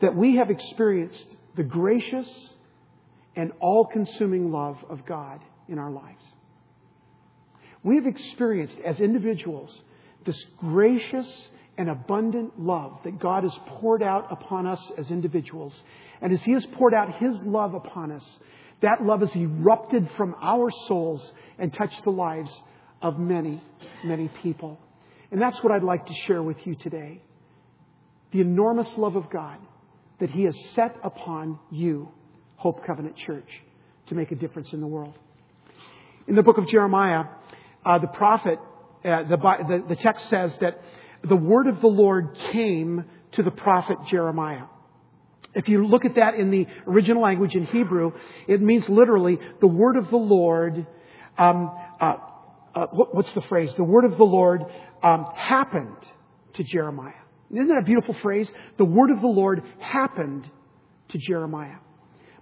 that 0.00 0.14
we 0.14 0.36
have 0.36 0.50
experienced 0.50 1.26
the 1.56 1.62
gracious 1.62 2.28
and 3.36 3.52
all 3.60 3.86
consuming 3.86 4.50
love 4.50 4.76
of 4.90 5.06
God 5.06 5.40
in 5.68 5.78
our 5.78 5.90
lives. 5.90 6.22
We 7.82 7.96
have 7.96 8.06
experienced 8.06 8.76
as 8.84 8.98
individuals 8.98 9.80
this 10.26 10.42
gracious 10.58 11.48
and 11.76 11.90
abundant 11.90 12.60
love 12.60 12.98
that 13.04 13.18
God 13.18 13.42
has 13.44 13.56
poured 13.66 14.02
out 14.02 14.30
upon 14.30 14.66
us 14.66 14.92
as 14.96 15.10
individuals. 15.10 15.74
And 16.20 16.32
as 16.32 16.42
He 16.42 16.52
has 16.52 16.64
poured 16.66 16.94
out 16.94 17.14
His 17.16 17.42
love 17.44 17.74
upon 17.74 18.12
us, 18.12 18.38
that 18.80 19.02
love 19.02 19.20
has 19.20 19.34
erupted 19.34 20.08
from 20.16 20.34
our 20.40 20.70
souls 20.86 21.32
and 21.58 21.72
touched 21.72 22.04
the 22.04 22.10
lives 22.10 22.50
of 23.02 23.18
many, 23.18 23.62
many 24.04 24.28
people. 24.42 24.78
And 25.30 25.40
that's 25.40 25.62
what 25.62 25.72
I'd 25.72 25.82
like 25.82 26.06
to 26.06 26.14
share 26.26 26.42
with 26.42 26.64
you 26.66 26.74
today. 26.74 27.22
The 28.32 28.40
enormous 28.40 28.88
love 28.96 29.16
of 29.16 29.30
God 29.30 29.58
that 30.20 30.30
He 30.30 30.44
has 30.44 30.56
set 30.74 30.96
upon 31.02 31.58
you, 31.70 32.08
Hope 32.56 32.86
Covenant 32.86 33.16
Church, 33.16 33.48
to 34.06 34.14
make 34.14 34.30
a 34.32 34.36
difference 34.36 34.72
in 34.72 34.80
the 34.80 34.86
world. 34.86 35.14
In 36.28 36.36
the 36.36 36.42
book 36.42 36.58
of 36.58 36.68
Jeremiah, 36.68 37.24
uh, 37.84 37.98
the 37.98 38.06
prophet, 38.06 38.58
uh, 39.04 39.24
the, 39.24 39.36
the, 39.36 39.84
the 39.88 39.96
text 39.96 40.28
says 40.30 40.56
that 40.60 40.80
the 41.28 41.36
word 41.36 41.66
of 41.66 41.80
the 41.80 41.86
Lord 41.88 42.36
came 42.52 43.04
to 43.32 43.42
the 43.42 43.50
prophet 43.50 43.98
Jeremiah. 44.08 44.64
If 45.54 45.68
you 45.68 45.86
look 45.86 46.04
at 46.04 46.16
that 46.16 46.34
in 46.34 46.50
the 46.50 46.66
original 46.86 47.22
language 47.22 47.54
in 47.54 47.66
Hebrew, 47.66 48.12
it 48.48 48.60
means 48.60 48.88
literally 48.88 49.38
the 49.60 49.66
word 49.66 49.96
of 49.96 50.10
the 50.10 50.16
Lord. 50.16 50.86
Um, 51.38 51.70
uh, 52.00 52.16
uh, 52.74 52.86
what, 52.90 53.14
what's 53.14 53.32
the 53.34 53.42
phrase? 53.42 53.72
The 53.76 53.84
word 53.84 54.04
of 54.04 54.18
the 54.18 54.24
Lord 54.24 54.64
um, 55.02 55.26
happened 55.34 55.96
to 56.54 56.64
Jeremiah. 56.64 57.12
Isn't 57.52 57.68
that 57.68 57.78
a 57.78 57.84
beautiful 57.84 58.14
phrase? 58.14 58.50
The 58.78 58.84
word 58.84 59.10
of 59.10 59.20
the 59.20 59.28
Lord 59.28 59.62
happened 59.78 60.50
to 61.10 61.18
Jeremiah. 61.18 61.76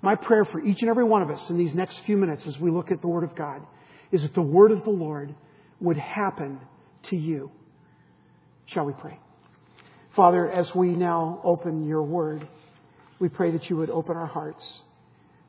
My 0.01 0.15
prayer 0.15 0.45
for 0.47 0.61
each 0.65 0.81
and 0.81 0.89
every 0.89 1.05
one 1.05 1.23
of 1.23 1.31
us 1.31 1.51
in 1.51 1.59
these 1.59 1.75
next 1.75 2.01
few 2.07 2.17
minutes 2.17 2.47
as 2.47 2.59
we 2.59 2.71
look 2.71 2.91
at 2.91 3.03
the 3.03 3.09
word 3.09 3.25
of 3.25 3.37
God 3.37 3.63
is 4.11 4.23
that 4.23 4.35
the 4.35 4.43
word 4.43 4.73
of 4.73 4.85
the 4.85 4.91
Lord 4.91 5.35
would 5.81 5.99
happen 5.99 6.61
to 7.11 7.17
you. 7.17 7.51
Shall 8.73 8.85
we 8.85 8.93
pray? 8.95 9.19
Father, 10.17 10.51
as 10.51 10.75
we 10.75 10.89
now 10.89 11.41
open 11.45 11.85
your 11.85 12.03
word, 12.03 12.47
we 13.19 13.29
pray 13.29 13.51
that 13.51 13.69
you 13.69 13.77
would 13.77 13.91
open 13.91 14.17
our 14.17 14.27
hearts, 14.27 14.81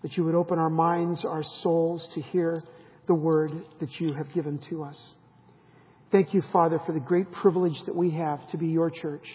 that 0.01 0.15
you 0.17 0.23
would 0.23 0.35
open 0.35 0.59
our 0.59 0.69
minds, 0.69 1.23
our 1.25 1.43
souls 1.43 2.07
to 2.15 2.21
hear 2.21 2.63
the 3.07 3.13
word 3.13 3.51
that 3.79 3.99
you 3.99 4.13
have 4.13 4.31
given 4.33 4.59
to 4.69 4.83
us. 4.83 4.97
Thank 6.11 6.33
you, 6.33 6.43
Father, 6.53 6.79
for 6.85 6.91
the 6.91 6.99
great 6.99 7.31
privilege 7.31 7.77
that 7.85 7.95
we 7.95 8.11
have 8.11 8.47
to 8.51 8.57
be 8.57 8.67
your 8.67 8.89
church, 8.89 9.25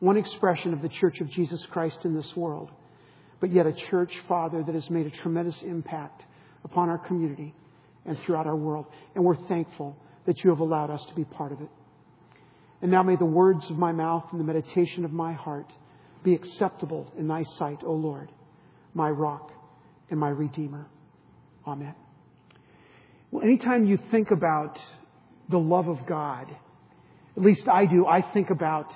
one 0.00 0.16
expression 0.16 0.72
of 0.72 0.82
the 0.82 0.88
church 0.88 1.20
of 1.20 1.30
Jesus 1.30 1.64
Christ 1.70 2.04
in 2.04 2.14
this 2.14 2.36
world, 2.36 2.70
but 3.40 3.52
yet 3.52 3.66
a 3.66 3.72
church, 3.72 4.12
Father, 4.28 4.62
that 4.62 4.74
has 4.74 4.88
made 4.90 5.06
a 5.06 5.10
tremendous 5.22 5.60
impact 5.62 6.24
upon 6.64 6.88
our 6.88 6.98
community 6.98 7.54
and 8.04 8.18
throughout 8.20 8.46
our 8.46 8.56
world. 8.56 8.86
And 9.14 9.24
we're 9.24 9.48
thankful 9.48 9.96
that 10.26 10.42
you 10.44 10.50
have 10.50 10.60
allowed 10.60 10.90
us 10.90 11.04
to 11.08 11.14
be 11.14 11.24
part 11.24 11.52
of 11.52 11.60
it. 11.60 11.68
And 12.82 12.90
now 12.90 13.02
may 13.02 13.16
the 13.16 13.24
words 13.24 13.68
of 13.70 13.78
my 13.78 13.92
mouth 13.92 14.24
and 14.30 14.40
the 14.40 14.44
meditation 14.44 15.04
of 15.04 15.12
my 15.12 15.32
heart 15.32 15.70
be 16.22 16.34
acceptable 16.34 17.12
in 17.18 17.28
thy 17.28 17.44
sight, 17.58 17.78
O 17.84 17.92
Lord, 17.92 18.30
my 18.94 19.08
rock 19.08 19.52
and 20.10 20.20
my 20.20 20.28
redeemer. 20.28 20.86
Amen. 21.66 21.94
Well, 23.30 23.44
anytime 23.44 23.86
you 23.86 23.98
think 24.10 24.30
about 24.30 24.78
the 25.48 25.58
love 25.58 25.88
of 25.88 26.06
God, 26.06 26.48
at 27.36 27.42
least 27.42 27.68
I 27.68 27.86
do, 27.86 28.06
I 28.06 28.22
think 28.22 28.50
about 28.50 28.92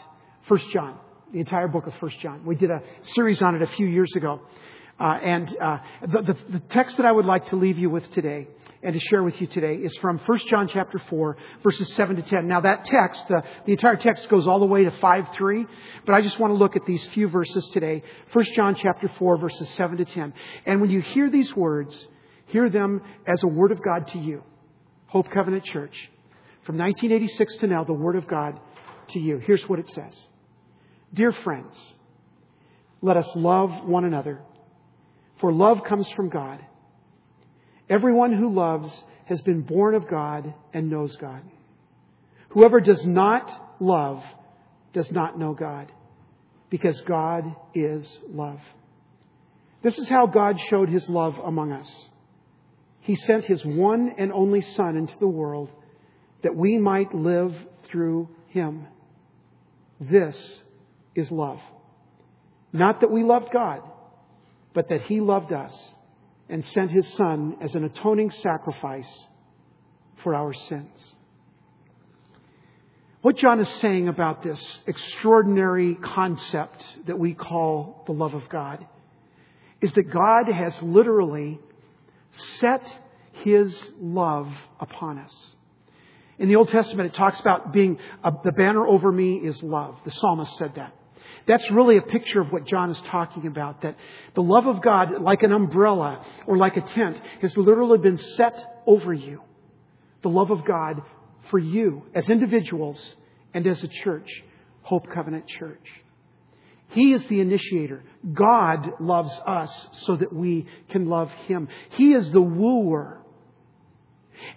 1 0.49 0.61
John, 0.73 0.99
the 1.33 1.41
entire 1.41 1.69
book 1.69 1.87
of 1.87 1.95
1 1.95 2.13
John. 2.21 2.45
We 2.45 2.55
did 2.55 2.71
a 2.71 2.83
series 3.15 3.43
on 3.43 3.55
it 3.55 3.63
a 3.63 3.67
few 3.67 3.87
years 3.87 4.13
ago. 4.17 4.41
Uh, 4.99 5.19
and 5.23 5.57
uh, 5.59 5.79
the, 6.03 6.23
the, 6.23 6.37
the 6.51 6.61
text 6.69 6.99
that 6.99 7.07
I 7.07 7.13
would 7.13 7.25
like 7.25 7.49
to 7.49 7.57
leave 7.57 7.79
you 7.79 7.89
with 7.89 8.11
today 8.13 8.49
and 8.83 8.95
to 8.95 9.01
share 9.01 9.23
with 9.23 9.41
you 9.41 9.47
today 9.47 9.75
is 9.75 9.95
from 9.99 10.19
1 10.19 10.39
John 10.49 10.69
chapter 10.69 10.99
4, 10.99 11.37
verses 11.63 11.93
7 11.95 12.17
to 12.17 12.23
10. 12.23 12.49
Now 12.49 12.61
that 12.61 12.87
text, 12.87 13.25
uh, 13.31 13.43
the 13.67 13.73
entire 13.73 13.97
text 13.97 14.29
goes 14.29 14.47
all 14.47 14.59
the 14.59 14.67
way 14.67 14.85
to 14.85 14.91
5 14.91 15.29
3, 15.35 15.67
but 16.07 16.15
I 16.15 16.23
just 16.23 16.39
want 16.39 16.53
to 16.53 16.57
look 16.57 16.77
at 16.77 16.87
these 16.87 17.05
few 17.09 17.29
verses 17.29 17.69
today. 17.73 18.03
1 18.33 18.45
John 18.57 18.75
chapter 18.75 19.11
4, 19.19 19.37
verses 19.39 19.69
7 19.71 19.99
to 19.99 20.05
10. 20.05 20.33
And 20.67 20.81
when 20.81 20.91
you 20.91 21.01
hear 21.01 21.31
these 21.31 21.55
words, 21.55 22.07
hear 22.47 22.71
them 22.71 23.03
as 23.27 23.43
a 23.43 23.49
word 23.49 23.73
of 23.73 23.83
God 23.83 24.09
to 24.09 24.19
you. 24.19 24.43
Hope 25.09 25.31
Covenant 25.31 25.65
Church. 25.65 26.11
From 26.65 26.79
1986 26.79 27.57
to 27.57 27.67
now, 27.67 27.85
the 27.85 27.93
word 27.93 28.17
of 28.17 28.27
God 28.27 28.59
to 29.11 29.19
you. 29.19 29.39
Here's 29.39 29.69
what 29.69 29.79
it 29.79 29.89
says. 29.89 30.19
Dear 31.13 31.33
friends, 31.33 31.77
let 33.03 33.17
us 33.17 33.29
love 33.35 33.85
one 33.85 34.05
another 34.05 34.41
for 35.41 35.53
love 35.53 35.83
comes 35.85 36.09
from 36.13 36.29
God. 36.29 36.65
Everyone 37.91 38.33
who 38.33 38.55
loves 38.55 39.05
has 39.27 39.41
been 39.43 39.63
born 39.63 39.95
of 39.95 40.09
God 40.09 40.55
and 40.73 40.89
knows 40.89 41.15
God. 41.17 41.43
Whoever 42.51 42.81
does 42.81 43.05
not 43.05 43.77
love 43.81 44.23
does 44.93 45.11
not 45.11 45.39
know 45.39 45.53
God, 45.55 45.93
because 46.71 47.01
God 47.03 47.55
is 47.75 48.19
love. 48.29 48.61
This 49.83 49.99
is 49.99 50.09
how 50.09 50.27
God 50.27 50.59
showed 50.69 50.89
his 50.89 51.09
love 51.09 51.37
among 51.45 51.73
us. 51.73 52.09
He 53.01 53.15
sent 53.15 53.45
his 53.45 53.65
one 53.65 54.15
and 54.19 54.33
only 54.33 54.61
Son 54.61 54.97
into 54.97 55.19
the 55.19 55.29
world 55.29 55.71
that 56.43 56.55
we 56.55 56.79
might 56.79 57.15
live 57.15 57.55
through 57.85 58.29
him. 58.49 58.87
This 60.01 60.63
is 61.15 61.31
love. 61.31 61.61
Not 62.73 63.01
that 63.01 63.11
we 63.11 63.23
loved 63.25 63.53
God 63.53 63.83
but 64.73 64.89
that 64.89 65.03
he 65.03 65.21
loved 65.21 65.53
us 65.53 65.95
and 66.51 66.65
sent 66.65 66.91
his 66.91 67.07
son 67.15 67.57
as 67.61 67.75
an 67.75 67.85
atoning 67.85 68.31
sacrifice 68.31 69.27
for 70.23 70.35
our 70.35 70.53
sins. 70.53 71.15
What 73.23 73.37
John 73.37 73.61
is 73.61 73.69
saying 73.81 74.09
about 74.09 74.43
this 74.43 74.83
extraordinary 74.87 75.95
concept 75.95 76.85
that 77.07 77.19
we 77.19 77.35
call 77.35 78.03
the 78.07 78.13
love 78.13 78.35
of 78.35 78.49
God 78.49 78.87
is 79.81 79.93
that 79.93 80.11
God 80.11 80.51
has 80.51 80.83
literally 80.83 81.61
set 82.59 82.83
his 83.45 83.91
love 84.01 84.51
upon 84.79 85.19
us. 85.19 85.57
In 86.39 86.49
the 86.49 86.57
Old 86.57 86.69
Testament, 86.69 87.13
it 87.13 87.17
talks 87.17 87.39
about 87.39 87.73
being 87.73 87.99
a, 88.25 88.33
the 88.43 88.53
banner 88.53 88.87
over 88.87 89.13
me 89.13 89.35
is 89.37 89.63
love. 89.63 89.97
The 90.05 90.11
psalmist 90.11 90.57
said 90.57 90.75
that. 90.77 90.95
That's 91.47 91.71
really 91.71 91.97
a 91.97 92.03
picture 92.03 92.41
of 92.41 92.53
what 92.53 92.67
John 92.67 92.91
is 92.91 93.01
talking 93.11 93.47
about. 93.47 93.83
That 93.83 93.97
the 94.35 94.43
love 94.43 94.67
of 94.67 94.83
God, 94.83 95.21
like 95.21 95.43
an 95.43 95.53
umbrella 95.53 96.25
or 96.47 96.57
like 96.57 96.77
a 96.77 96.83
tent, 96.83 97.21
has 97.41 97.57
literally 97.57 97.99
been 97.99 98.19
set 98.19 98.83
over 98.87 99.13
you. 99.13 99.41
The 100.23 100.29
love 100.29 100.51
of 100.51 100.65
God 100.65 101.03
for 101.51 101.59
you 101.59 102.05
as 102.15 102.29
individuals 102.31 103.15
and 103.55 103.67
as 103.67 103.83
a 103.83 103.89
church, 103.89 104.29
Hope 104.83 105.11
Covenant 105.11 105.47
Church. 105.49 105.87
He 106.91 107.13
is 107.13 107.25
the 107.27 107.41
initiator. 107.41 108.03
God 108.33 109.01
loves 109.01 109.39
us 109.47 109.89
so 110.05 110.17
that 110.17 110.33
we 110.33 110.67
can 110.91 111.09
love 111.09 111.31
Him. 111.47 111.69
He 111.91 112.13
is 112.13 112.31
the 112.31 112.41
wooer. 112.41 113.21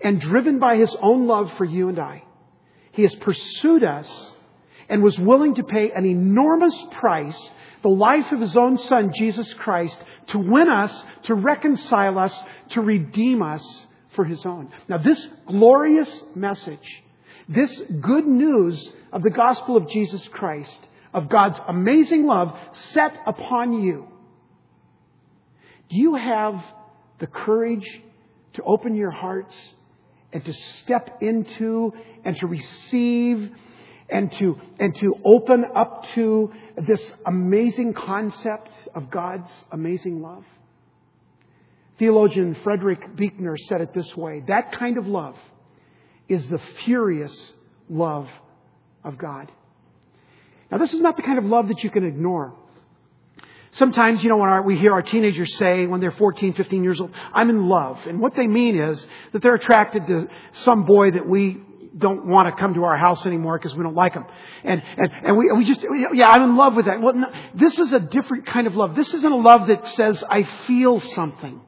And 0.01 0.19
driven 0.19 0.59
by 0.59 0.77
His 0.77 0.95
own 1.01 1.27
love 1.27 1.51
for 1.57 1.65
you 1.65 1.89
and 1.89 1.99
I, 1.99 2.23
He 2.91 3.03
has 3.03 3.13
pursued 3.15 3.83
us 3.83 4.32
and 4.89 5.03
was 5.03 5.17
willing 5.17 5.55
to 5.55 5.63
pay 5.63 5.91
an 5.91 6.05
enormous 6.05 6.75
price, 6.99 7.51
the 7.81 7.89
life 7.89 8.31
of 8.31 8.39
his 8.39 8.55
own 8.55 8.77
son, 8.77 9.11
Jesus 9.15 9.51
Christ, 9.55 9.97
to 10.27 10.39
win 10.39 10.69
us, 10.69 11.05
to 11.23 11.35
reconcile 11.35 12.17
us, 12.17 12.33
to 12.69 12.81
redeem 12.81 13.41
us 13.41 13.87
for 14.15 14.25
his 14.25 14.45
own. 14.45 14.71
Now, 14.87 14.97
this 14.97 15.27
glorious 15.47 16.23
message, 16.35 17.03
this 17.49 17.81
good 18.01 18.25
news 18.25 18.91
of 19.11 19.23
the 19.23 19.29
gospel 19.29 19.75
of 19.77 19.89
Jesus 19.89 20.27
Christ, 20.29 20.87
of 21.13 21.29
God's 21.29 21.59
amazing 21.67 22.25
love 22.25 22.57
set 22.73 23.17
upon 23.25 23.81
you, 23.83 24.07
do 25.89 25.97
you 25.97 26.15
have 26.15 26.63
the 27.19 27.27
courage 27.27 28.01
to 28.53 28.63
open 28.63 28.95
your 28.95 29.11
hearts 29.11 29.55
and 30.31 30.43
to 30.45 30.53
step 30.53 31.21
into 31.21 31.93
and 32.23 32.35
to 32.37 32.47
receive 32.47 33.51
and 34.13 34.31
to, 34.33 34.57
and 34.79 34.95
to 34.97 35.15
open 35.25 35.65
up 35.75 36.05
to 36.13 36.53
this 36.87 37.13
amazing 37.25 37.93
concept 37.93 38.69
of 38.93 39.09
God's 39.09 39.51
amazing 39.71 40.21
love. 40.21 40.45
Theologian 41.97 42.55
Frederick 42.63 43.15
Buechner 43.15 43.57
said 43.57 43.81
it 43.81 43.93
this 43.93 44.15
way 44.15 44.43
that 44.47 44.71
kind 44.73 44.97
of 44.97 45.07
love 45.07 45.35
is 46.29 46.47
the 46.47 46.59
furious 46.85 47.53
love 47.89 48.29
of 49.03 49.17
God. 49.17 49.51
Now, 50.71 50.77
this 50.77 50.93
is 50.93 51.01
not 51.01 51.17
the 51.17 51.23
kind 51.23 51.37
of 51.37 51.45
love 51.45 51.67
that 51.67 51.83
you 51.83 51.89
can 51.89 52.05
ignore. 52.05 52.53
Sometimes, 53.71 54.23
you 54.23 54.29
know, 54.29 54.37
when 54.37 54.49
our, 54.49 54.61
we 54.61 54.77
hear 54.77 54.93
our 54.93 55.01
teenagers 55.01 55.57
say 55.57 55.87
when 55.87 55.99
they're 55.99 56.11
14, 56.11 56.53
15 56.53 56.83
years 56.83 57.01
old, 57.01 57.11
I'm 57.33 57.49
in 57.49 57.67
love. 57.67 57.97
And 58.07 58.19
what 58.19 58.35
they 58.35 58.45
mean 58.45 58.79
is 58.79 59.05
that 59.31 59.41
they're 59.41 59.55
attracted 59.55 60.05
to 60.07 60.27
some 60.51 60.85
boy 60.85 61.11
that 61.11 61.27
we 61.27 61.61
don't 61.97 62.25
want 62.25 62.47
to 62.47 62.59
come 62.59 62.73
to 62.73 62.83
our 62.85 62.97
house 62.97 63.25
anymore 63.25 63.57
because 63.57 63.75
we 63.75 63.83
don't 63.83 63.95
like 63.95 64.13
them. 64.13 64.25
And, 64.63 64.81
and, 64.97 65.11
and 65.25 65.37
we, 65.37 65.51
we 65.51 65.65
just, 65.65 65.85
yeah, 66.13 66.29
I'm 66.29 66.43
in 66.43 66.57
love 66.57 66.75
with 66.75 66.85
that. 66.85 67.01
Well, 67.01 67.13
no, 67.13 67.27
this 67.53 67.77
is 67.77 67.93
a 67.93 67.99
different 67.99 68.47
kind 68.47 68.67
of 68.67 68.75
love. 68.75 68.95
This 68.95 69.13
isn't 69.13 69.31
a 69.31 69.37
love 69.37 69.67
that 69.67 69.85
says, 69.87 70.23
I 70.29 70.43
feel 70.65 70.99
something. 70.99 71.61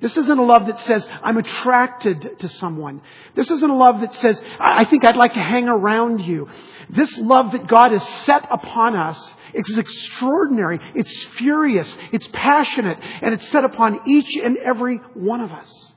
This 0.00 0.16
isn't 0.16 0.38
a 0.38 0.42
love 0.42 0.66
that 0.66 0.80
says, 0.80 1.06
I'm 1.22 1.36
attracted 1.36 2.38
to 2.38 2.48
someone. 2.48 3.02
This 3.34 3.50
isn't 3.50 3.68
a 3.68 3.76
love 3.76 4.00
that 4.00 4.14
says, 4.14 4.40
I 4.58 4.86
think 4.86 5.06
I'd 5.06 5.16
like 5.16 5.34
to 5.34 5.42
hang 5.42 5.68
around 5.68 6.20
you. 6.20 6.48
This 6.88 7.18
love 7.18 7.52
that 7.52 7.66
God 7.66 7.92
has 7.92 8.06
set 8.24 8.48
upon 8.50 8.96
us, 8.96 9.34
it's 9.52 9.76
extraordinary. 9.76 10.80
It's 10.94 11.24
furious. 11.36 11.98
It's 12.12 12.26
passionate. 12.32 12.98
And 13.20 13.34
it's 13.34 13.48
set 13.50 13.64
upon 13.64 14.08
each 14.08 14.36
and 14.36 14.56
every 14.56 14.98
one 15.14 15.40
of 15.40 15.50
us. 15.50 15.92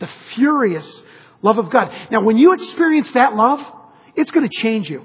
The 0.00 0.08
furious 0.34 1.02
love 1.42 1.58
of 1.58 1.70
God. 1.70 1.92
Now, 2.10 2.22
when 2.22 2.36
you 2.36 2.52
experience 2.52 3.10
that 3.12 3.34
love, 3.34 3.60
it's 4.14 4.30
going 4.30 4.48
to 4.48 4.56
change 4.60 4.88
you. 4.90 5.04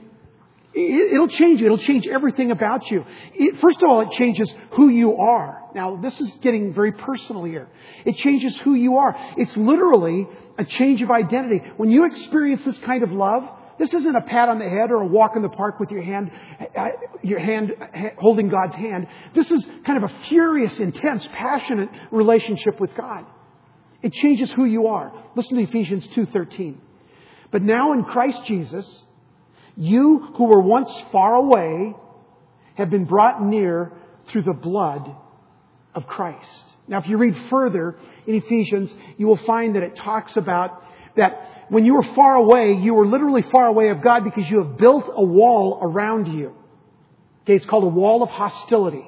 It'll 0.75 1.27
change 1.27 1.59
you. 1.59 1.67
It'll 1.67 1.77
change 1.77 2.07
everything 2.07 2.49
about 2.49 2.89
you. 2.89 3.05
It, 3.35 3.59
first 3.61 3.77
of 3.83 3.89
all, 3.89 4.01
it 4.01 4.11
changes 4.11 4.51
who 4.71 4.89
you 4.89 5.17
are. 5.17 5.61
Now, 5.75 5.97
this 5.97 6.19
is 6.19 6.33
getting 6.41 6.73
very 6.73 6.91
personal 6.91 7.43
here. 7.43 7.67
It 8.05 8.17
changes 8.17 8.57
who 8.57 8.73
you 8.73 8.97
are. 8.97 9.15
It's 9.37 9.55
literally 9.55 10.27
a 10.57 10.65
change 10.65 11.01
of 11.03 11.11
identity. 11.11 11.61
When 11.77 11.91
you 11.91 12.05
experience 12.05 12.63
this 12.65 12.77
kind 12.79 13.03
of 13.03 13.11
love, 13.11 13.43
this 13.77 13.93
isn't 13.93 14.15
a 14.15 14.21
pat 14.21 14.49
on 14.49 14.59
the 14.59 14.69
head 14.69 14.91
or 14.91 15.01
a 15.01 15.07
walk 15.07 15.35
in 15.35 15.41
the 15.41 15.49
park 15.49 15.79
with 15.79 15.91
your 15.91 16.03
hand, 16.03 16.31
uh, 16.75 16.87
your 17.21 17.39
hand 17.39 17.73
holding 18.17 18.49
God's 18.49 18.75
hand. 18.75 19.07
This 19.35 19.49
is 19.51 19.65
kind 19.85 20.03
of 20.03 20.09
a 20.09 20.13
furious, 20.23 20.79
intense, 20.79 21.27
passionate 21.33 21.89
relationship 22.11 22.79
with 22.79 22.95
God. 22.95 23.25
It 24.03 24.13
changes 24.13 24.51
who 24.51 24.65
you 24.65 24.87
are. 24.87 25.13
Listen 25.35 25.57
to 25.57 25.63
Ephesians 25.63 26.05
2:13. 26.09 26.77
But 27.51 27.63
now 27.63 27.93
in 27.93 28.03
Christ 28.03 28.45
Jesus, 28.45 29.03
you 29.75 30.19
who 30.35 30.45
were 30.45 30.61
once 30.61 30.91
far 31.11 31.35
away 31.35 31.95
have 32.75 32.89
been 32.89 33.05
brought 33.05 33.41
near 33.41 33.93
through 34.27 34.43
the 34.43 34.53
blood 34.53 35.15
of 35.95 36.05
Christ. 36.05 36.75
Now, 36.87 36.99
if 36.99 37.07
you 37.07 37.17
read 37.17 37.35
further 37.49 37.95
in 38.27 38.35
Ephesians, 38.35 38.93
you 39.17 39.27
will 39.27 39.39
find 39.45 39.75
that 39.75 39.83
it 39.83 39.95
talks 39.95 40.35
about 40.35 40.83
that 41.15 41.65
when 41.69 41.85
you 41.85 41.93
were 41.93 42.15
far 42.15 42.35
away, 42.35 42.73
you 42.73 42.93
were 42.93 43.05
literally 43.05 43.43
far 43.43 43.67
away 43.67 43.89
of 43.89 44.01
God 44.01 44.23
because 44.23 44.49
you 44.49 44.57
have 44.63 44.77
built 44.77 45.05
a 45.15 45.23
wall 45.23 45.79
around 45.81 46.27
you. 46.27 46.53
Okay, 47.43 47.55
it's 47.55 47.65
called 47.65 47.83
a 47.83 47.87
wall 47.87 48.23
of 48.23 48.29
hostility. 48.29 49.05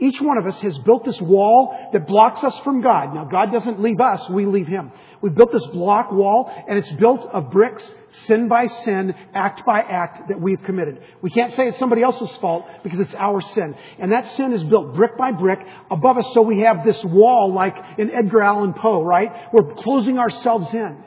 Each 0.00 0.20
one 0.20 0.38
of 0.38 0.46
us 0.46 0.60
has 0.60 0.76
built 0.78 1.04
this 1.04 1.20
wall 1.20 1.76
that 1.92 2.06
blocks 2.06 2.42
us 2.42 2.54
from 2.64 2.82
God. 2.82 3.14
Now, 3.14 3.24
God 3.24 3.52
doesn't 3.52 3.80
leave 3.80 4.00
us, 4.00 4.28
we 4.28 4.44
leave 4.44 4.66
Him. 4.66 4.90
We've 5.22 5.34
built 5.34 5.52
this 5.52 5.66
block 5.66 6.12
wall, 6.12 6.52
and 6.68 6.76
it's 6.76 6.90
built 6.92 7.20
of 7.32 7.50
bricks, 7.50 7.82
sin 8.26 8.48
by 8.48 8.66
sin, 8.66 9.14
act 9.32 9.64
by 9.64 9.80
act 9.80 10.28
that 10.28 10.40
we've 10.40 10.62
committed. 10.64 11.00
We 11.22 11.30
can't 11.30 11.52
say 11.52 11.68
it's 11.68 11.78
somebody 11.78 12.02
else's 12.02 12.30
fault 12.40 12.66
because 12.82 13.00
it's 13.00 13.14
our 13.14 13.40
sin. 13.40 13.74
And 13.98 14.12
that 14.12 14.36
sin 14.36 14.52
is 14.52 14.64
built 14.64 14.94
brick 14.94 15.16
by 15.16 15.32
brick 15.32 15.60
above 15.90 16.18
us, 16.18 16.26
so 16.34 16.42
we 16.42 16.60
have 16.60 16.84
this 16.84 17.02
wall 17.04 17.52
like 17.52 17.76
in 17.96 18.10
Edgar 18.10 18.42
Allan 18.42 18.74
Poe, 18.74 19.02
right? 19.02 19.30
We're 19.52 19.74
closing 19.74 20.18
ourselves 20.18 20.74
in. 20.74 21.04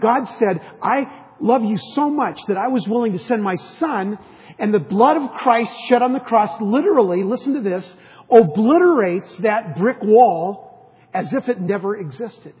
God 0.00 0.24
said, 0.38 0.60
I 0.82 1.06
love 1.40 1.62
you 1.64 1.78
so 1.94 2.10
much 2.10 2.40
that 2.48 2.56
I 2.56 2.68
was 2.68 2.86
willing 2.86 3.12
to 3.12 3.24
send 3.24 3.42
my 3.42 3.56
son 3.78 4.18
and 4.60 4.74
the 4.74 4.78
blood 4.78 5.16
of 5.16 5.30
Christ 5.38 5.72
shed 5.88 6.02
on 6.02 6.12
the 6.12 6.20
cross 6.20 6.60
literally, 6.60 7.24
listen 7.24 7.54
to 7.54 7.62
this, 7.62 7.96
obliterates 8.30 9.34
that 9.38 9.76
brick 9.76 10.02
wall 10.02 10.92
as 11.14 11.32
if 11.32 11.48
it 11.48 11.60
never 11.60 11.96
existed. 11.96 12.52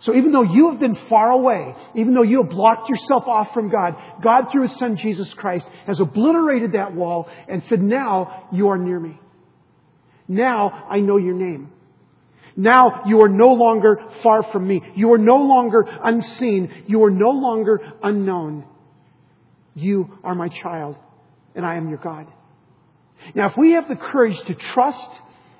So 0.00 0.16
even 0.16 0.32
though 0.32 0.42
you 0.42 0.72
have 0.72 0.80
been 0.80 0.98
far 1.08 1.30
away, 1.30 1.76
even 1.94 2.12
though 2.12 2.24
you 2.24 2.42
have 2.42 2.50
blocked 2.50 2.88
yourself 2.88 3.28
off 3.28 3.54
from 3.54 3.70
God, 3.70 3.94
God 4.20 4.50
through 4.50 4.62
His 4.66 4.76
Son 4.78 4.96
Jesus 4.96 5.32
Christ 5.34 5.66
has 5.86 6.00
obliterated 6.00 6.72
that 6.72 6.92
wall 6.92 7.28
and 7.48 7.62
said, 7.64 7.80
now 7.80 8.48
you 8.52 8.68
are 8.70 8.78
near 8.78 8.98
me. 8.98 9.18
Now 10.26 10.86
I 10.90 10.98
know 10.98 11.18
your 11.18 11.34
name. 11.34 11.70
Now 12.56 13.04
you 13.06 13.22
are 13.22 13.28
no 13.28 13.52
longer 13.52 14.02
far 14.24 14.42
from 14.42 14.66
me. 14.66 14.82
You 14.96 15.12
are 15.12 15.18
no 15.18 15.36
longer 15.36 15.86
unseen. 16.02 16.84
You 16.88 17.04
are 17.04 17.10
no 17.10 17.30
longer 17.30 17.80
unknown. 18.02 18.64
You 19.76 20.18
are 20.24 20.34
my 20.34 20.48
child 20.48 20.96
and 21.54 21.64
I 21.64 21.76
am 21.76 21.88
your 21.88 21.98
God. 21.98 22.26
Now, 23.34 23.48
if 23.48 23.56
we 23.56 23.72
have 23.72 23.88
the 23.88 23.96
courage 23.96 24.38
to 24.46 24.54
trust 24.54 25.10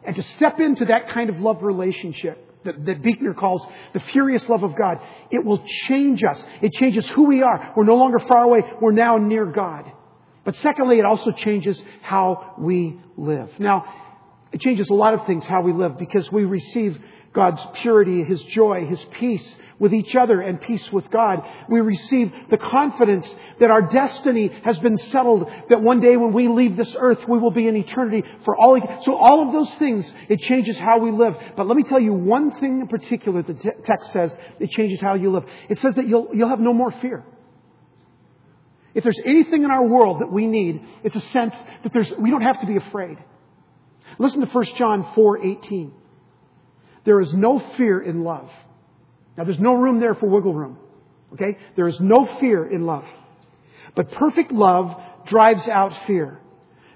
and 0.04 0.16
to 0.16 0.22
step 0.22 0.58
into 0.61 0.87
that 0.87 1.08
kind 1.11 1.30
of 1.30 1.40
love 1.40 1.62
relationship 1.62 2.49
that, 2.64 2.84
that 2.87 3.02
Buechner 3.02 3.34
calls 3.34 3.66
the 3.92 4.00
furious 4.00 4.49
love 4.49 4.62
of 4.62 4.76
God, 4.76 5.00
it 5.30 5.44
will 5.44 5.62
change 5.87 6.22
us. 6.25 6.44
It 6.61 6.72
changes 6.72 7.06
who 7.08 7.25
we 7.25 7.42
are. 7.42 7.72
We're 7.76 7.84
no 7.84 7.96
longer 7.96 8.18
far 8.18 8.44
away. 8.44 8.61
We're 8.80 8.92
now 8.92 9.16
near 9.16 9.46
God. 9.46 9.90
But 10.44 10.56
secondly, 10.56 10.99
it 10.99 11.04
also 11.04 11.30
changes 11.30 11.80
how 12.02 12.54
we 12.58 12.99
live. 13.16 13.48
Now, 13.61 13.85
it 14.50 14.61
changes 14.61 14.90
a 14.90 14.94
lot 14.94 15.14
of 15.14 15.24
things 15.26 15.46
how 15.46 15.62
we 15.62 15.72
live 15.72 15.98
because 15.98 16.31
we 16.33 16.44
receive 16.44 17.00
God's 17.33 17.61
purity, 17.81 18.25
His 18.25 18.42
joy, 18.42 18.87
His 18.87 19.03
peace 19.12 19.57
with 19.79 19.92
each 19.92 20.14
other 20.14 20.40
and 20.40 20.61
peace 20.61 20.92
with 20.92 21.11
God. 21.11 21.42
We 21.68 21.81
receive 21.81 22.31
the 22.51 22.57
confidence 22.57 23.29
that 23.59 23.71
our 23.71 23.83
destiny 23.83 24.49
has 24.64 24.79
been 24.79 24.97
settled, 24.97 25.51
that 25.71 25.83
one 25.83 26.01
day 26.01 26.16
when 26.16 26.33
we 26.33 26.49
leave 26.49 26.77
this 26.77 26.95
earth, 26.99 27.18
we 27.27 27.38
will 27.38 27.51
be 27.51 27.66
in 27.66 27.77
eternity 27.77 28.23
for 28.45 28.57
all. 28.57 28.79
So 29.05 29.16
all 29.16 29.47
of 29.47 29.53
those 29.53 29.73
things, 29.79 30.11
it 30.29 30.40
changes 30.40 30.77
how 30.77 30.99
we 30.99 31.11
live. 31.11 31.37
But 31.57 31.66
let 31.66 31.77
me 31.77 31.83
tell 31.83 32.01
you 32.01 32.12
one 32.12 32.61
thing 32.61 32.81
in 32.81 32.87
particular 32.87 33.42
the 33.42 33.55
text 33.55 34.12
says 34.12 34.37
it 34.61 34.71
changes 34.71 35.01
how 35.01 35.14
you 35.14 35.33
live. 35.33 35.45
It 35.68 35.79
says 35.79 35.95
that 35.97 36.07
you'll, 36.07 36.29
you'll 36.33 36.51
have 36.51 36.61
no 36.61 36.73
more 36.73 36.92
fear. 36.92 37.25
If 38.95 39.05
there's 39.05 39.21
anything 39.25 39.64
in 39.64 39.71
our 39.71 39.87
world 39.87 40.21
that 40.21 40.31
we 40.31 40.47
need, 40.47 40.83
it's 41.03 41.16
a 41.16 41.21
sense 41.21 41.57
that 41.83 41.92
there's, 41.92 42.12
we 42.18 42.31
don't 42.31 42.42
have 42.42 42.61
to 42.61 42.66
be 42.66 42.77
afraid. 42.77 43.16
Listen 44.18 44.40
to 44.40 44.47
1 44.47 44.64
John 44.77 45.11
4, 45.14 45.47
18. 45.47 45.92
There 47.04 47.20
is 47.20 47.32
no 47.32 47.58
fear 47.76 48.00
in 48.00 48.22
love. 48.24 48.50
Now 49.36 49.44
there's 49.44 49.58
no 49.58 49.74
room 49.74 50.00
there 50.00 50.14
for 50.14 50.26
wiggle 50.26 50.54
room. 50.54 50.78
Okay? 51.34 51.58
There 51.76 51.88
is 51.88 51.98
no 52.00 52.28
fear 52.40 52.66
in 52.66 52.86
love. 52.86 53.04
But 53.94 54.12
perfect 54.12 54.52
love 54.52 54.94
drives 55.26 55.66
out 55.68 55.92
fear. 56.06 56.38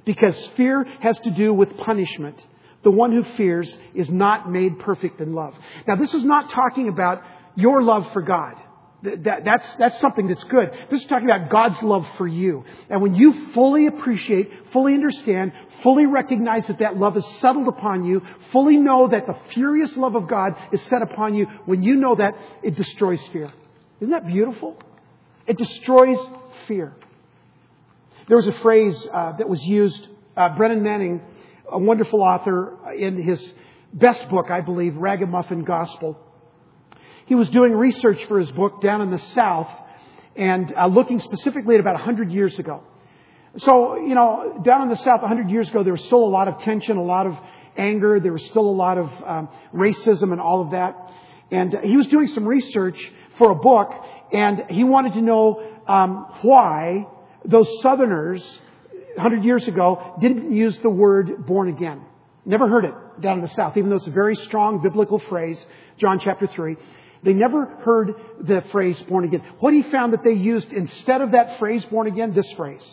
Because 0.04 0.36
fear 0.56 0.86
has 1.00 1.18
to 1.20 1.30
do 1.30 1.52
with 1.52 1.76
punishment. 1.78 2.40
The 2.84 2.90
one 2.90 3.10
who 3.10 3.24
fears 3.36 3.76
is 3.94 4.08
not 4.08 4.50
made 4.50 4.78
perfect 4.78 5.20
in 5.20 5.34
love. 5.34 5.54
Now 5.88 5.96
this 5.96 6.14
is 6.14 6.24
not 6.24 6.50
talking 6.50 6.88
about 6.88 7.22
your 7.56 7.82
love 7.82 8.06
for 8.12 8.22
God. 8.22 8.54
That, 9.02 9.44
that's, 9.44 9.76
that's 9.76 10.00
something 10.00 10.26
that's 10.26 10.42
good. 10.44 10.70
This 10.90 11.02
is 11.02 11.06
talking 11.06 11.28
about 11.28 11.50
God's 11.50 11.80
love 11.82 12.06
for 12.16 12.26
you. 12.26 12.64
And 12.88 13.02
when 13.02 13.14
you 13.14 13.52
fully 13.52 13.86
appreciate, 13.86 14.50
fully 14.72 14.94
understand, 14.94 15.52
fully 15.82 16.06
recognize 16.06 16.66
that 16.68 16.78
that 16.78 16.96
love 16.96 17.16
is 17.16 17.24
settled 17.40 17.68
upon 17.68 18.04
you, 18.04 18.22
fully 18.52 18.78
know 18.78 19.06
that 19.08 19.26
the 19.26 19.36
furious 19.52 19.96
love 19.96 20.16
of 20.16 20.26
God 20.28 20.56
is 20.72 20.80
set 20.82 21.02
upon 21.02 21.34
you, 21.34 21.46
when 21.66 21.82
you 21.82 21.96
know 21.96 22.14
that, 22.16 22.34
it 22.62 22.74
destroys 22.74 23.20
fear. 23.32 23.52
Isn't 24.00 24.12
that 24.12 24.26
beautiful? 24.26 24.76
It 25.46 25.58
destroys 25.58 26.18
fear. 26.66 26.96
There 28.28 28.36
was 28.36 28.48
a 28.48 28.58
phrase 28.60 29.06
uh, 29.12 29.36
that 29.36 29.48
was 29.48 29.62
used, 29.62 30.08
uh, 30.36 30.56
Brennan 30.56 30.82
Manning, 30.82 31.20
a 31.70 31.78
wonderful 31.78 32.22
author, 32.22 32.76
in 32.96 33.22
his 33.22 33.52
best 33.92 34.28
book, 34.30 34.50
I 34.50 34.62
believe, 34.62 34.96
Ragamuffin 34.96 35.64
Gospel. 35.64 36.18
He 37.26 37.34
was 37.34 37.48
doing 37.50 37.72
research 37.72 38.24
for 38.28 38.38
his 38.38 38.50
book 38.52 38.80
down 38.80 39.00
in 39.02 39.10
the 39.10 39.18
South 39.18 39.68
and 40.36 40.72
uh, 40.76 40.86
looking 40.86 41.18
specifically 41.18 41.74
at 41.74 41.80
about 41.80 41.94
100 41.94 42.30
years 42.30 42.56
ago. 42.58 42.82
So, 43.58 43.96
you 43.96 44.14
know, 44.14 44.60
down 44.64 44.82
in 44.82 44.88
the 44.88 44.96
South 44.96 45.22
100 45.22 45.50
years 45.50 45.68
ago, 45.68 45.82
there 45.82 45.92
was 45.92 46.04
still 46.04 46.24
a 46.24 46.28
lot 46.28 46.46
of 46.46 46.60
tension, 46.60 46.96
a 46.96 47.02
lot 47.02 47.26
of 47.26 47.36
anger. 47.76 48.20
There 48.20 48.32
was 48.32 48.44
still 48.44 48.66
a 48.68 48.76
lot 48.76 48.96
of 48.96 49.10
um, 49.26 49.48
racism 49.74 50.30
and 50.30 50.40
all 50.40 50.62
of 50.62 50.70
that. 50.70 50.94
And 51.50 51.74
uh, 51.74 51.80
he 51.80 51.96
was 51.96 52.06
doing 52.06 52.28
some 52.28 52.44
research 52.44 52.98
for 53.38 53.50
a 53.50 53.56
book, 53.56 53.92
and 54.32 54.64
he 54.68 54.84
wanted 54.84 55.14
to 55.14 55.22
know 55.22 55.62
um, 55.88 56.26
why 56.42 57.06
those 57.44 57.68
Southerners 57.82 58.42
100 59.14 59.42
years 59.42 59.66
ago 59.66 60.16
didn't 60.20 60.52
use 60.52 60.78
the 60.82 60.90
word 60.90 61.44
born 61.44 61.68
again. 61.68 62.02
Never 62.44 62.68
heard 62.68 62.84
it 62.84 63.20
down 63.20 63.38
in 63.38 63.42
the 63.42 63.48
South, 63.48 63.76
even 63.76 63.90
though 63.90 63.96
it's 63.96 64.06
a 64.06 64.12
very 64.12 64.36
strong 64.36 64.80
biblical 64.80 65.18
phrase, 65.18 65.64
John 65.98 66.20
chapter 66.22 66.46
3. 66.46 66.76
They 67.26 67.32
never 67.32 67.66
heard 67.66 68.14
the 68.40 68.62
phrase 68.70 68.96
born 69.08 69.24
again. 69.24 69.42
What 69.58 69.74
he 69.74 69.82
found 69.82 70.12
that 70.12 70.22
they 70.22 70.32
used 70.32 70.72
instead 70.72 71.20
of 71.20 71.32
that 71.32 71.58
phrase 71.58 71.84
born 71.86 72.06
again, 72.06 72.32
this 72.32 72.50
phrase 72.52 72.86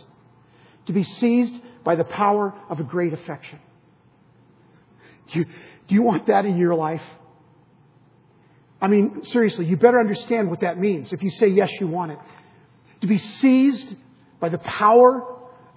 to 0.88 0.92
be 0.92 1.04
seized 1.04 1.54
by 1.84 1.96
the 1.96 2.04
power 2.04 2.52
of 2.68 2.80
a 2.80 2.84
great 2.84 3.14
affection. 3.14 3.60
Do 5.32 5.40
you, 5.40 5.46
do 5.88 5.96
you 5.96 6.02
want 6.02 6.26
that 6.28 6.46
in 6.46 6.58
your 6.58 6.74
life? 6.74 7.04
I 8.82 8.88
mean, 8.88 9.24
seriously, 9.24 9.66
you 9.66 9.78
better 9.78 10.00
understand 10.00 10.50
what 10.50 10.62
that 10.62 10.80
means 10.80 11.14
if 11.14 11.22
you 11.22 11.30
say 11.30 11.50
yes, 11.50 11.70
you 11.80 11.88
want 11.88 12.14
it. 12.14 12.20
To 13.02 13.08
be 13.08 13.20
seized 13.20 13.96
by 14.40 14.50
the 14.50 14.58
power 14.58 15.28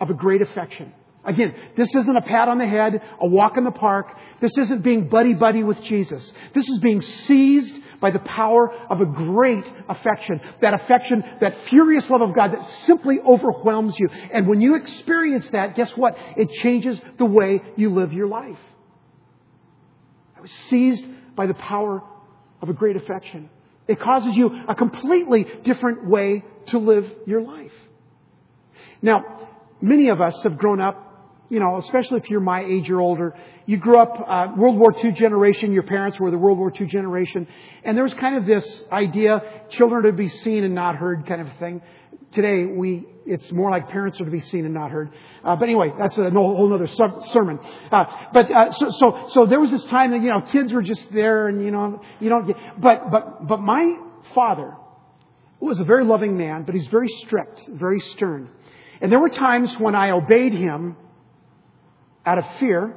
of 0.00 0.08
a 0.08 0.14
great 0.14 0.40
affection. 0.40 0.94
Again, 1.26 1.54
this 1.76 1.94
isn't 1.94 2.16
a 2.16 2.22
pat 2.22 2.48
on 2.48 2.56
the 2.56 2.66
head, 2.66 3.02
a 3.20 3.26
walk 3.26 3.58
in 3.58 3.64
the 3.64 3.70
park. 3.70 4.16
This 4.40 4.56
isn't 4.56 4.82
being 4.82 5.08
buddy 5.08 5.34
buddy 5.34 5.62
with 5.62 5.82
Jesus. 5.82 6.32
This 6.54 6.66
is 6.66 6.78
being 6.78 7.02
seized 7.02 7.82
by 8.00 8.10
the 8.10 8.18
power 8.18 8.72
of 8.90 9.00
a 9.00 9.06
great 9.06 9.64
affection. 9.88 10.40
That 10.60 10.74
affection, 10.74 11.24
that 11.40 11.56
furious 11.68 12.08
love 12.10 12.22
of 12.22 12.34
God 12.34 12.52
that 12.52 12.68
simply 12.86 13.18
overwhelms 13.20 13.94
you. 13.98 14.08
And 14.32 14.46
when 14.46 14.60
you 14.60 14.76
experience 14.76 15.48
that, 15.50 15.76
guess 15.76 15.96
what? 15.96 16.16
It 16.36 16.50
changes 16.62 17.00
the 17.18 17.24
way 17.24 17.62
you 17.76 17.90
live 17.90 18.12
your 18.12 18.28
life. 18.28 18.58
I 20.36 20.40
was 20.40 20.52
seized 20.68 21.04
by 21.34 21.46
the 21.46 21.54
power 21.54 22.02
of 22.60 22.68
a 22.68 22.72
great 22.72 22.96
affection. 22.96 23.50
It 23.88 24.00
causes 24.00 24.34
you 24.34 24.50
a 24.68 24.74
completely 24.74 25.46
different 25.62 26.06
way 26.06 26.44
to 26.68 26.78
live 26.78 27.10
your 27.26 27.42
life. 27.42 27.72
Now, 29.00 29.48
many 29.80 30.08
of 30.08 30.20
us 30.20 30.42
have 30.42 30.58
grown 30.58 30.80
up, 30.80 31.15
you 31.48 31.60
know, 31.60 31.78
especially 31.78 32.18
if 32.18 32.28
you're 32.28 32.40
my 32.40 32.64
age 32.64 32.90
or 32.90 33.00
older, 33.00 33.34
you 33.66 33.76
grew 33.76 33.98
up 33.98 34.14
uh, 34.26 34.48
World 34.56 34.78
War 34.78 34.94
II 35.02 35.12
generation, 35.12 35.72
your 35.72 35.82
parents 35.82 36.18
were 36.18 36.30
the 36.30 36.38
World 36.38 36.58
War 36.58 36.72
II 36.78 36.86
generation, 36.86 37.46
and 37.84 37.96
there 37.96 38.04
was 38.04 38.14
kind 38.14 38.36
of 38.36 38.46
this 38.46 38.84
idea, 38.90 39.42
children 39.70 40.04
are 40.04 40.10
to 40.10 40.16
be 40.16 40.28
seen 40.28 40.64
and 40.64 40.74
not 40.74 40.96
heard 40.96 41.26
kind 41.26 41.40
of 41.40 41.48
thing. 41.58 41.82
Today, 42.32 42.66
we, 42.66 43.06
it's 43.24 43.50
more 43.52 43.70
like 43.70 43.88
parents 43.88 44.20
are 44.20 44.24
to 44.24 44.30
be 44.30 44.40
seen 44.40 44.64
and 44.64 44.74
not 44.74 44.90
heard. 44.90 45.10
Uh, 45.44 45.54
but 45.56 45.64
anyway, 45.64 45.92
that's 45.98 46.18
a 46.18 46.30
whole 46.30 46.72
other 46.74 46.88
sermon. 47.32 47.58
Uh, 47.90 48.04
but, 48.32 48.50
uh, 48.50 48.72
so, 48.72 48.90
so, 48.98 49.30
so 49.32 49.46
there 49.46 49.60
was 49.60 49.70
this 49.70 49.84
time 49.84 50.10
that, 50.10 50.20
you 50.20 50.28
know, 50.28 50.42
kids 50.52 50.72
were 50.72 50.82
just 50.82 51.10
there 51.12 51.48
and, 51.48 51.64
you 51.64 51.70
know, 51.70 52.02
you 52.20 52.28
don't 52.28 52.46
get, 52.46 52.56
but, 52.78 53.10
but, 53.10 53.46
but 53.46 53.60
my 53.60 53.96
father 54.34 54.74
was 55.60 55.78
a 55.80 55.84
very 55.84 56.04
loving 56.04 56.36
man, 56.36 56.64
but 56.64 56.74
he's 56.74 56.88
very 56.88 57.08
strict, 57.08 57.60
very 57.68 58.00
stern. 58.00 58.50
And 59.00 59.10
there 59.10 59.20
were 59.20 59.28
times 59.28 59.72
when 59.78 59.94
I 59.94 60.10
obeyed 60.10 60.52
him 60.52 60.96
out 62.26 62.38
of 62.38 62.44
fear, 62.58 62.94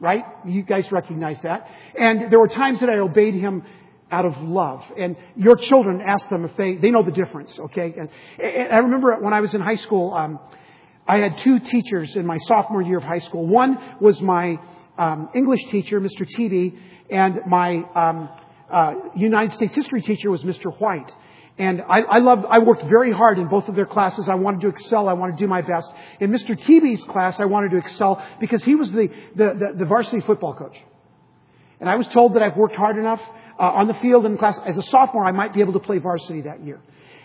right? 0.00 0.24
You 0.46 0.62
guys 0.62 0.90
recognize 0.90 1.38
that. 1.42 1.68
And 1.98 2.32
there 2.32 2.40
were 2.40 2.48
times 2.48 2.80
that 2.80 2.88
I 2.88 2.98
obeyed 2.98 3.34
him 3.34 3.62
out 4.10 4.24
of 4.24 4.38
love. 4.38 4.82
And 4.98 5.16
your 5.36 5.56
children, 5.56 6.00
ask 6.00 6.28
them 6.30 6.44
if 6.44 6.56
they, 6.56 6.76
they 6.76 6.90
know 6.90 7.04
the 7.04 7.12
difference, 7.12 7.56
okay? 7.58 7.94
And, 7.98 8.08
and 8.42 8.72
I 8.72 8.78
remember 8.78 9.16
when 9.20 9.34
I 9.34 9.40
was 9.40 9.54
in 9.54 9.60
high 9.60 9.76
school, 9.76 10.14
um, 10.14 10.40
I 11.06 11.18
had 11.18 11.38
two 11.38 11.58
teachers 11.60 12.16
in 12.16 12.26
my 12.26 12.38
sophomore 12.46 12.82
year 12.82 12.98
of 12.98 13.04
high 13.04 13.18
school. 13.18 13.46
One 13.46 13.78
was 14.00 14.20
my 14.20 14.58
um, 14.96 15.28
English 15.34 15.60
teacher, 15.70 16.00
Mr. 16.00 16.26
Tebe, 16.26 16.78
and 17.10 17.40
my 17.46 17.82
um, 17.94 18.28
uh, 18.70 18.94
United 19.16 19.52
States 19.52 19.74
history 19.74 20.02
teacher 20.02 20.30
was 20.30 20.42
Mr. 20.42 20.74
White. 20.78 21.10
And 21.58 21.82
I, 21.82 22.02
I 22.02 22.18
loved, 22.18 22.46
I 22.48 22.60
worked 22.60 22.84
very 22.84 23.10
hard 23.10 23.38
in 23.38 23.48
both 23.48 23.68
of 23.68 23.74
their 23.74 23.86
classes. 23.86 24.28
I 24.28 24.36
wanted 24.36 24.60
to 24.60 24.68
excel. 24.68 25.08
I 25.08 25.14
wanted 25.14 25.38
to 25.38 25.44
do 25.44 25.48
my 25.48 25.60
best. 25.60 25.92
In 26.20 26.30
Mr. 26.30 26.56
Tebe's 26.56 27.02
class, 27.04 27.40
I 27.40 27.46
wanted 27.46 27.72
to 27.72 27.78
excel 27.78 28.24
because 28.38 28.62
he 28.62 28.76
was 28.76 28.92
the, 28.92 29.08
the, 29.34 29.44
the, 29.44 29.78
the 29.78 29.84
varsity 29.84 30.20
football 30.20 30.54
coach. 30.54 30.76
And 31.80 31.88
I 31.88 31.96
was 31.96 32.06
told 32.08 32.34
that 32.34 32.42
I've 32.42 32.56
worked 32.56 32.76
hard 32.76 32.96
enough 32.96 33.20
uh, 33.58 33.62
on 33.64 33.88
the 33.88 33.94
field 33.94 34.24
in 34.24 34.38
class. 34.38 34.56
As 34.64 34.78
a 34.78 34.82
sophomore, 34.82 35.26
I 35.26 35.32
might 35.32 35.52
be 35.52 35.60
able 35.60 35.72
to 35.72 35.80
play 35.80 35.98
varsity 35.98 36.42
that 36.42 36.64
year. 36.64 36.80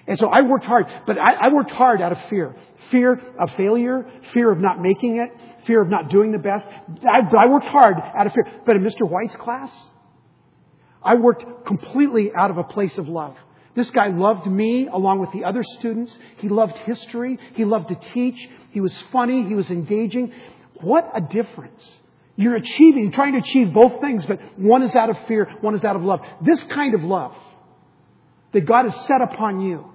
And 0.08 0.18
so 0.18 0.28
I 0.28 0.42
worked 0.42 0.66
hard, 0.66 0.88
but 1.06 1.18
I, 1.18 1.34
I, 1.34 1.48
worked 1.48 1.72
hard 1.72 2.02
out 2.02 2.12
of 2.12 2.18
fear. 2.30 2.54
Fear 2.92 3.22
of 3.40 3.52
failure, 3.52 4.06
fear 4.34 4.52
of 4.52 4.60
not 4.60 4.82
making 4.82 5.18
it, 5.18 5.32
fear 5.66 5.82
of 5.82 5.88
not 5.88 6.10
doing 6.10 6.34
the 6.34 6.40
best. 6.40 6.68
I, 7.08 7.22
I 7.38 7.46
worked 7.46 7.68
hard 7.68 7.96
out 7.98 8.28
of 8.28 8.34
fear. 8.34 8.46
But 8.66 8.76
in 8.76 8.84
Mr. 8.84 9.10
White's 9.10 9.36
class, 9.38 9.74
I 11.02 11.16
worked 11.16 11.66
completely 11.66 12.34
out 12.36 12.52
of 12.52 12.58
a 12.58 12.66
place 12.66 12.98
of 12.98 13.08
love. 13.08 13.38
This 13.76 13.90
guy 13.90 14.08
loved 14.08 14.46
me 14.46 14.88
along 14.88 15.20
with 15.20 15.32
the 15.32 15.46
other 15.46 15.64
students. 15.80 16.16
He 16.38 16.50
loved 16.50 16.78
history. 16.86 17.40
He 17.56 17.66
loved 17.66 17.90
to 17.90 17.96
teach. 18.14 18.50
He 18.72 18.82
was 18.82 18.94
funny. 19.12 19.48
He 19.48 19.56
was 19.56 19.70
engaging. 19.70 20.32
What 20.82 21.10
a 21.14 21.22
difference. 21.22 21.84
You're 22.36 22.56
achieving, 22.56 23.12
trying 23.12 23.34
to 23.34 23.40
achieve 23.40 23.74
both 23.74 24.02
things, 24.02 24.26
but 24.26 24.40
one 24.58 24.82
is 24.82 24.96
out 24.96 25.10
of 25.10 25.18
fear, 25.28 25.48
one 25.62 25.76
is 25.76 25.84
out 25.84 25.96
of 25.96 26.04
love. 26.04 26.22
This 26.42 26.64
kind 26.64 26.96
of 26.96 27.04
love 27.04 27.36
that 28.54 28.62
God 28.66 28.90
has 28.90 29.06
set 29.06 29.22
upon 29.22 29.62
you 29.62 29.86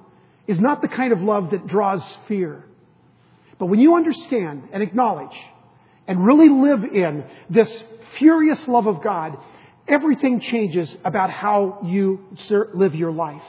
is 0.46 0.60
not 0.60 0.80
the 0.80 0.88
kind 0.88 1.12
of 1.12 1.20
love 1.20 1.50
that 1.50 1.66
draws 1.66 2.02
fear. 2.28 2.64
But 3.58 3.66
when 3.66 3.80
you 3.80 3.96
understand 3.96 4.68
and 4.72 4.82
acknowledge 4.82 5.36
and 6.06 6.24
really 6.24 6.48
live 6.48 6.84
in 6.84 7.24
this 7.50 7.68
furious 8.18 8.66
love 8.68 8.86
of 8.86 9.02
God, 9.02 9.36
everything 9.88 10.40
changes 10.40 10.88
about 11.04 11.30
how 11.30 11.80
you 11.84 12.20
live 12.72 12.94
your 12.94 13.12
life. 13.12 13.42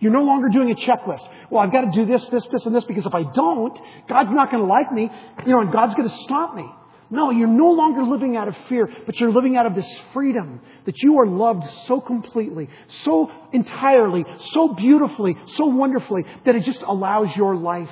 You're 0.00 0.12
no 0.12 0.24
longer 0.24 0.48
doing 0.48 0.70
a 0.70 0.74
checklist. 0.74 1.26
Well, 1.50 1.62
I've 1.62 1.72
got 1.72 1.82
to 1.82 1.90
do 1.92 2.06
this, 2.06 2.24
this, 2.30 2.46
this, 2.52 2.66
and 2.66 2.74
this 2.74 2.84
because 2.84 3.06
if 3.06 3.14
I 3.14 3.22
don't, 3.22 3.78
God's 4.08 4.30
not 4.32 4.50
going 4.50 4.62
to 4.62 4.68
like 4.68 4.92
me, 4.92 5.10
you 5.46 5.52
know, 5.52 5.60
and 5.60 5.72
God's 5.72 5.94
going 5.94 6.08
to 6.08 6.16
stop 6.24 6.54
me. 6.54 6.66
No, 7.10 7.30
you're 7.30 7.46
no 7.46 7.70
longer 7.70 8.02
living 8.02 8.36
out 8.36 8.48
of 8.48 8.56
fear, 8.68 8.88
but 9.06 9.20
you're 9.20 9.32
living 9.32 9.56
out 9.56 9.66
of 9.66 9.74
this 9.74 9.86
freedom 10.12 10.60
that 10.86 11.02
you 11.02 11.18
are 11.20 11.26
loved 11.26 11.64
so 11.86 12.00
completely, 12.00 12.68
so 13.04 13.30
entirely, 13.52 14.24
so 14.52 14.74
beautifully, 14.74 15.36
so 15.56 15.66
wonderfully 15.66 16.22
that 16.44 16.56
it 16.56 16.64
just 16.64 16.80
allows 16.80 17.34
your 17.36 17.56
life 17.56 17.90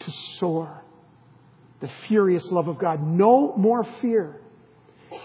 to 0.00 0.12
soar. 0.38 0.84
The 1.80 1.90
furious 2.06 2.46
love 2.50 2.68
of 2.68 2.78
God. 2.78 3.06
No 3.06 3.54
more 3.56 3.84
fear. 4.00 4.40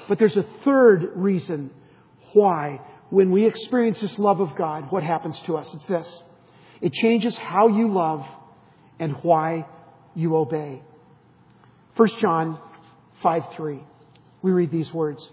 But 0.10 0.20
there's 0.20 0.36
a 0.36 0.46
third 0.66 1.12
reason 1.16 1.70
why 2.34 2.82
when 3.10 3.32
we 3.32 3.46
experience 3.48 4.00
this 4.00 4.18
love 4.20 4.40
of 4.40 4.56
God, 4.56 4.92
what 4.92 5.04
happens 5.04 5.40
to 5.46 5.58
us? 5.58 5.74
It's 5.74 5.86
this. 5.86 6.24
It 6.82 6.94
changes 6.94 7.36
how 7.38 7.70
you 7.70 7.92
love 7.92 8.26
and 9.00 9.14
why 9.24 9.66
you 10.16 10.36
obey. 10.36 10.82
1 11.96 12.10
John 12.20 12.60
5 13.24 13.44
3. 13.56 13.84
We 14.42 14.52
read 14.52 14.72
these 14.72 14.94
words. 14.94 15.32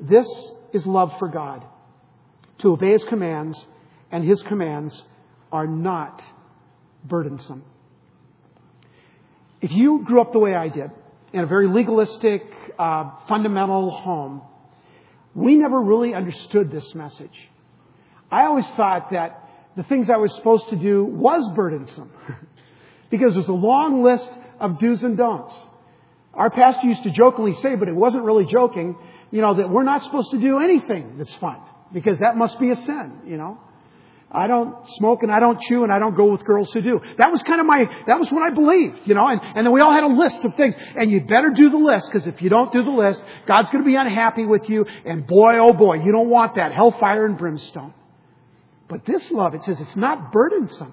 This 0.00 0.28
is 0.72 0.86
love 0.86 1.12
for 1.18 1.28
God, 1.28 1.64
to 2.58 2.72
obey 2.72 2.92
His 2.92 3.04
commands, 3.04 3.58
and 4.12 4.24
His 4.24 4.40
commands 4.42 5.02
are 5.50 5.66
not 5.66 6.22
burdensome. 7.04 7.64
If 9.60 9.72
you 9.72 10.04
grew 10.04 10.20
up 10.20 10.32
the 10.32 10.38
way 10.38 10.54
I 10.54 10.68
did, 10.68 10.90
in 11.32 11.40
a 11.40 11.46
very 11.46 11.68
legalistic, 11.68 12.42
uh, 12.78 13.10
fundamental 13.28 13.90
home, 13.90 14.42
we 15.38 15.54
never 15.56 15.80
really 15.80 16.14
understood 16.14 16.70
this 16.70 16.94
message. 16.94 17.48
I 18.30 18.42
always 18.46 18.66
thought 18.76 19.12
that 19.12 19.48
the 19.76 19.84
things 19.84 20.10
I 20.10 20.16
was 20.16 20.34
supposed 20.34 20.68
to 20.70 20.76
do 20.76 21.04
was 21.04 21.48
burdensome 21.54 22.10
because 23.10 23.34
there's 23.34 23.48
a 23.48 23.52
long 23.52 24.02
list 24.02 24.30
of 24.58 24.80
do's 24.80 25.02
and 25.02 25.16
don'ts. 25.16 25.54
Our 26.34 26.50
pastor 26.50 26.88
used 26.88 27.04
to 27.04 27.10
jokingly 27.10 27.54
say, 27.54 27.76
but 27.76 27.88
it 27.88 27.94
wasn't 27.94 28.24
really 28.24 28.46
joking, 28.46 28.96
you 29.30 29.40
know, 29.40 29.54
that 29.54 29.70
we're 29.70 29.84
not 29.84 30.02
supposed 30.02 30.32
to 30.32 30.38
do 30.38 30.58
anything 30.58 31.18
that's 31.18 31.34
fun 31.36 31.58
because 31.92 32.18
that 32.18 32.36
must 32.36 32.58
be 32.58 32.70
a 32.70 32.76
sin, 32.76 33.20
you 33.26 33.36
know. 33.36 33.58
I 34.30 34.46
don't 34.46 34.86
smoke 34.98 35.22
and 35.22 35.32
I 35.32 35.40
don't 35.40 35.58
chew 35.62 35.84
and 35.84 35.92
I 35.92 35.98
don't 35.98 36.14
go 36.14 36.26
with 36.30 36.44
girls 36.44 36.70
who 36.72 36.82
do. 36.82 37.00
That 37.16 37.32
was 37.32 37.42
kind 37.42 37.60
of 37.60 37.66
my, 37.66 37.84
that 38.06 38.20
was 38.20 38.30
what 38.30 38.42
I 38.42 38.54
believed, 38.54 38.98
you 39.06 39.14
know, 39.14 39.26
and, 39.26 39.40
and 39.42 39.66
then 39.66 39.72
we 39.72 39.80
all 39.80 39.92
had 39.92 40.04
a 40.04 40.14
list 40.14 40.44
of 40.44 40.54
things. 40.54 40.74
And 40.96 41.10
you 41.10 41.22
better 41.22 41.50
do 41.50 41.70
the 41.70 41.78
list 41.78 42.10
because 42.12 42.26
if 42.26 42.42
you 42.42 42.50
don't 42.50 42.70
do 42.70 42.84
the 42.84 42.90
list, 42.90 43.22
God's 43.46 43.70
going 43.70 43.82
to 43.82 43.88
be 43.88 43.96
unhappy 43.96 44.44
with 44.44 44.68
you. 44.68 44.84
And 45.06 45.26
boy, 45.26 45.58
oh 45.58 45.72
boy, 45.72 46.04
you 46.04 46.12
don't 46.12 46.28
want 46.28 46.56
that. 46.56 46.72
Hellfire 46.72 47.24
and 47.24 47.38
brimstone. 47.38 47.94
But 48.88 49.06
this 49.06 49.30
love, 49.30 49.54
it 49.54 49.64
says 49.64 49.80
it's 49.80 49.96
not 49.96 50.30
burdensome. 50.30 50.92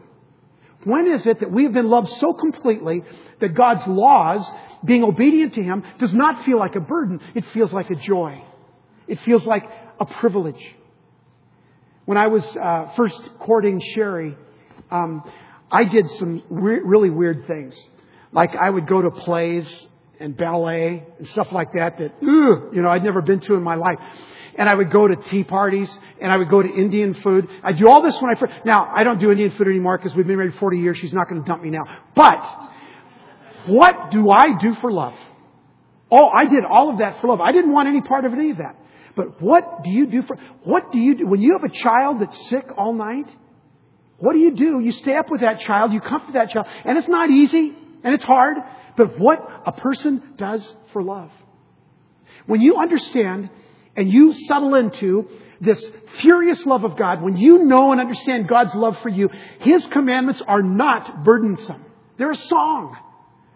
When 0.86 1.08
is 1.08 1.26
it 1.26 1.39
that 1.41 1.52
we 1.52 1.63
have 1.63 1.74
been 1.74 1.89
loved 1.89 2.10
so 2.19 2.34
completely 2.34 3.04
that 3.41 3.50
God's 3.56 3.86
laws, 3.88 4.50
being 4.86 5.04
obedient 5.04 5.56
to 5.56 5.63
Him, 5.63 5.84
does 6.00 6.13
not 6.13 6.45
feel 6.45 6.60
like 6.60 6.76
a 6.76 6.80
burden? 6.80 7.19
It 7.34 7.43
feels 7.54 7.74
like 7.74 7.89
a 7.89 7.95
joy. 7.95 8.43
It 9.08 9.19
feels 9.21 9.45
like 9.45 9.63
a 10.00 10.06
privilege. 10.06 10.63
When 12.06 12.18
I 12.18 12.28
was 12.28 12.46
uh, 12.56 12.91
first 12.96 13.20
courting 13.39 13.82
Sherry, 13.94 14.38
um, 14.91 15.24
I 15.72 15.86
did 15.86 16.10
some 16.12 16.44
re- 16.50 16.82
really 16.84 17.10
weird 17.10 17.48
things. 17.48 17.76
Like 18.32 18.56
I 18.56 18.70
would 18.70 18.88
go 18.88 19.02
to 19.02 19.12
plays 19.12 19.88
and 20.20 20.38
ballet 20.38 21.04
and 21.18 21.28
stuff 21.28 21.48
like 21.52 21.74
that 21.74 21.98
that, 21.98 22.13
you 22.22 22.82
know, 22.82 22.89
I'd 22.89 23.04
never 23.04 23.22
been 23.22 23.39
to 23.41 23.56
in 23.56 23.63
my 23.63 23.76
life. 23.76 23.98
And 24.58 24.70
I 24.70 24.76
would 24.76 24.91
go 24.91 25.08
to 25.08 25.15
tea 25.15 25.44
parties 25.44 25.89
and 26.22 26.32
I 26.32 26.38
would 26.38 26.50
go 26.50 26.62
to 26.62 26.70
Indian 26.70 27.13
food. 27.15 27.48
I 27.63 27.74
do 27.74 27.89
all 27.89 28.02
this 28.02 28.15
when 28.22 28.36
I 28.36 28.39
first, 28.39 28.54
now 28.65 28.89
I 28.96 29.04
don't 29.04 29.20
do 29.20 29.32
Indian 29.32 29.52
food 29.52 29.68
anymore 29.68 29.98
because 29.98 30.15
we've 30.15 30.28
been 30.28 30.38
married 30.38 30.56
40 30.60 30.80
years. 30.80 30.98
She's 30.98 31.12
not 31.13 31.28
going 31.28 31.41
to 31.44 31.48
dump 31.48 31.63
me 31.63 31.72
now. 31.72 31.84
But 32.15 32.70
what 33.68 34.12
do 34.12 34.30
I 34.30 34.58
do 34.62 34.76
for 34.76 34.91
love? 34.91 35.15
Oh, 36.12 36.30
I 36.30 36.46
did 36.46 36.63
all 36.63 36.91
of 36.91 37.00
that 37.00 37.20
for 37.20 37.28
love. 37.28 37.41
I 37.41 37.52
didn't 37.52 37.74
want 37.74 37.89
any 37.89 38.02
part 38.02 38.26
of 38.26 38.34
any 38.34 38.52
of 38.52 38.58
that. 38.58 38.78
But 39.15 39.41
what 39.41 39.84
do 39.84 39.89
you 39.89 40.08
do 40.08 40.21
for, 40.23 40.38
what 40.63 40.91
do 40.91 40.99
you 40.99 41.15
do? 41.15 41.28
When 41.28 41.41
you 41.41 41.58
have 41.60 41.63
a 41.69 41.73
child 41.73 42.21
that's 42.21 42.49
sick 42.49 42.65
all 42.78 42.93
night, 42.93 43.28
what 44.17 44.34
do 44.34 44.39
you 44.39 44.56
do? 44.56 44.80
You 44.80 44.91
stay 44.91 45.15
up 45.15 45.30
with 45.30 45.41
that 45.41 45.62
child, 45.62 45.93
you 45.93 46.01
comfort 46.01 46.34
that 46.34 46.49
child, 46.49 46.67
and 46.84 46.97
it's 46.97 47.08
not 47.08 47.30
easy, 47.30 47.73
and 48.04 48.13
it's 48.13 48.23
hard, 48.23 48.58
but 48.97 49.19
what 49.19 49.39
a 49.65 49.71
person 49.71 50.21
does 50.38 50.75
for 50.93 51.01
love. 51.04 51.32
When 52.45 52.62
you 52.62 52.78
understand 52.78 53.49
and 53.95 54.10
you 54.10 54.34
settle 54.34 54.75
into 54.75 55.30
this 55.62 55.84
furious 56.19 56.65
love 56.65 56.84
of 56.84 56.97
God, 56.97 57.21
when 57.21 57.38
you 57.38 57.63
know 57.63 57.91
and 57.91 58.01
understand 58.01 58.47
God's 58.47 58.75
love 58.75 58.97
for 59.01 59.10
you, 59.10 59.30
His 59.62 59.86
commandments 59.88 60.41
are 60.45 60.62
not 60.62 61.23
burdensome. 61.23 61.84
They're 62.17 62.32
a 62.32 62.38
song. 62.38 62.97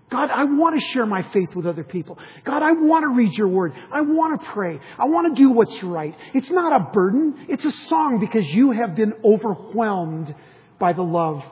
God, 0.10 0.30
I 0.32 0.44
want 0.46 0.80
to 0.80 0.86
share 0.88 1.06
my 1.06 1.22
faith 1.32 1.56
with 1.56 1.68
other 1.68 1.84
people. 1.84 2.18
God, 2.44 2.64
I 2.64 2.72
want 2.72 3.04
to 3.04 3.10
read 3.10 3.34
your 3.34 3.48
word. 3.48 3.74
I 3.92 4.02
want 4.02 4.42
to 4.42 4.48
pray. 4.54 4.80
I 4.98 5.06
want 5.06 5.36
to 5.36 5.42
do 5.42 5.52
what's 5.52 5.84
right. 5.84 6.16
It's 6.34 6.50
not 6.50 6.82
a 6.82 6.92
burden. 6.92 7.46
It's 7.48 7.64
a 7.64 7.72
song 7.88 8.20
because 8.20 8.46
you 8.48 8.72
have 8.72 8.96
been 8.96 9.14
overwhelmed 9.24 10.34
by 10.80 10.94
the 10.94 11.04
love 11.04 11.44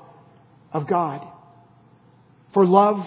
of 0.74 0.88
God. 0.88 1.28
For 2.54 2.66
love, 2.66 3.06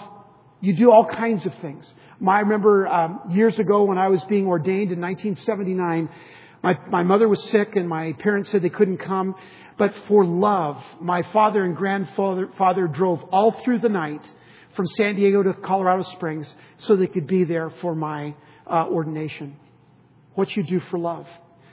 you 0.61 0.73
do 0.73 0.89
all 0.89 1.05
kinds 1.05 1.45
of 1.45 1.53
things. 1.61 1.85
I 2.25 2.39
remember 2.41 2.87
um, 2.87 3.19
years 3.31 3.57
ago 3.59 3.83
when 3.83 3.97
I 3.97 4.07
was 4.07 4.23
being 4.29 4.47
ordained 4.47 4.91
in 4.91 5.01
1979, 5.01 6.09
My, 6.63 6.73
my 6.89 7.03
mother 7.03 7.27
was 7.27 7.43
sick 7.45 7.75
and 7.75 7.89
my 7.89 8.13
parents 8.13 8.51
said 8.51 8.61
they 8.61 8.69
couldn't 8.69 8.99
come. 8.99 9.35
But 9.77 9.93
for 10.07 10.23
love, 10.23 10.77
my 10.99 11.23
father 11.33 11.63
and 11.63 11.75
grandfather 11.75 12.49
father 12.57 12.87
drove 12.87 13.21
all 13.31 13.51
through 13.63 13.79
the 13.79 13.89
night 13.89 14.21
from 14.75 14.87
San 14.87 15.15
Diego 15.15 15.43
to 15.43 15.53
Colorado 15.53 16.03
Springs 16.13 16.53
so 16.79 16.95
they 16.95 17.07
could 17.07 17.27
be 17.27 17.43
there 17.43 17.71
for 17.81 17.95
my 17.95 18.35
uh, 18.67 18.85
ordination. 18.87 19.57
What 20.35 20.55
you 20.55 20.63
do 20.63 20.79
for 20.89 20.97
love. 20.97 21.27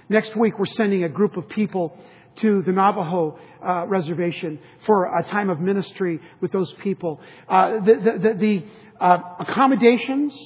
Next 0.09 0.37
week, 0.37 0.59
we're 0.59 0.67
sending 0.67 1.05
a 1.05 1.09
group 1.09 1.37
of 1.37 1.49
people 1.49 1.97
to 2.41 2.63
the 2.63 2.73
Navajo 2.73 3.39
uh, 3.65 3.87
reservation 3.87 4.59
for 4.87 5.19
a 5.19 5.23
time 5.25 5.51
of 5.51 5.61
ministry 5.61 6.21
with 6.41 6.53
those 6.53 6.73
people. 6.83 7.21
Uh, 7.49 7.81
the, 7.81 7.95
the, 8.23 8.35
the, 8.39 9.05
uh, 9.05 9.19
accommodations, 9.41 10.37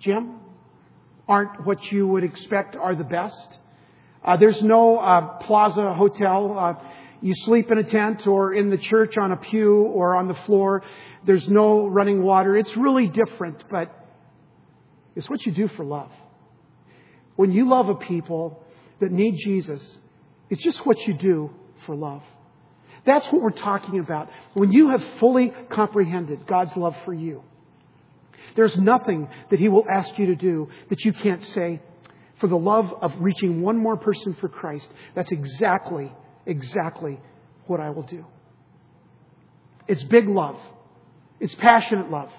Jim, 0.00 0.36
aren't 1.28 1.66
what 1.66 1.92
you 1.92 2.06
would 2.06 2.24
expect 2.24 2.76
are 2.76 2.94
the 2.94 3.04
best. 3.04 3.58
Uh, 4.24 4.36
there's 4.36 4.60
no 4.62 4.98
uh, 4.98 5.38
plaza 5.38 5.94
hotel. 5.94 6.76
You 7.22 7.34
sleep 7.44 7.70
in 7.70 7.78
a 7.78 7.84
tent 7.84 8.26
or 8.26 8.54
in 8.54 8.70
the 8.70 8.78
church 8.78 9.16
on 9.18 9.32
a 9.32 9.36
pew 9.36 9.82
or 9.82 10.16
on 10.16 10.28
the 10.28 10.34
floor. 10.46 10.82
There's 11.26 11.48
no 11.48 11.86
running 11.86 12.22
water. 12.22 12.56
It's 12.56 12.74
really 12.76 13.08
different, 13.08 13.64
but 13.70 13.94
it's 15.14 15.28
what 15.28 15.44
you 15.44 15.52
do 15.52 15.68
for 15.68 15.84
love. 15.84 16.10
When 17.36 17.52
you 17.52 17.68
love 17.68 17.88
a 17.88 17.94
people 17.94 18.64
that 19.00 19.12
need 19.12 19.38
Jesus, 19.44 19.98
it's 20.48 20.62
just 20.62 20.84
what 20.86 20.98
you 21.06 21.14
do 21.14 21.50
for 21.86 21.94
love. 21.94 22.22
That's 23.06 23.26
what 23.26 23.42
we're 23.42 23.50
talking 23.50 23.98
about. 23.98 24.28
When 24.54 24.72
you 24.72 24.90
have 24.90 25.02
fully 25.18 25.52
comprehended 25.70 26.46
God's 26.46 26.76
love 26.76 26.94
for 27.04 27.14
you, 27.14 27.42
there's 28.56 28.76
nothing 28.76 29.28
that 29.50 29.58
He 29.58 29.68
will 29.68 29.84
ask 29.90 30.18
you 30.18 30.26
to 30.26 30.36
do 30.36 30.68
that 30.88 31.04
you 31.04 31.12
can't 31.12 31.42
say, 31.44 31.80
for 32.40 32.46
the 32.46 32.58
love 32.58 32.92
of 33.00 33.12
reaching 33.20 33.62
one 33.62 33.76
more 33.76 33.96
person 33.96 34.34
for 34.40 34.48
Christ, 34.48 34.88
that's 35.14 35.30
exactly, 35.30 36.12
exactly 36.46 37.20
what 37.66 37.80
I 37.80 37.90
will 37.90 38.02
do. 38.02 38.24
It's 39.86 40.02
big 40.04 40.28
love. 40.28 40.56
It's 41.40 41.54
passionate 41.54 42.10
love. 42.10 42.30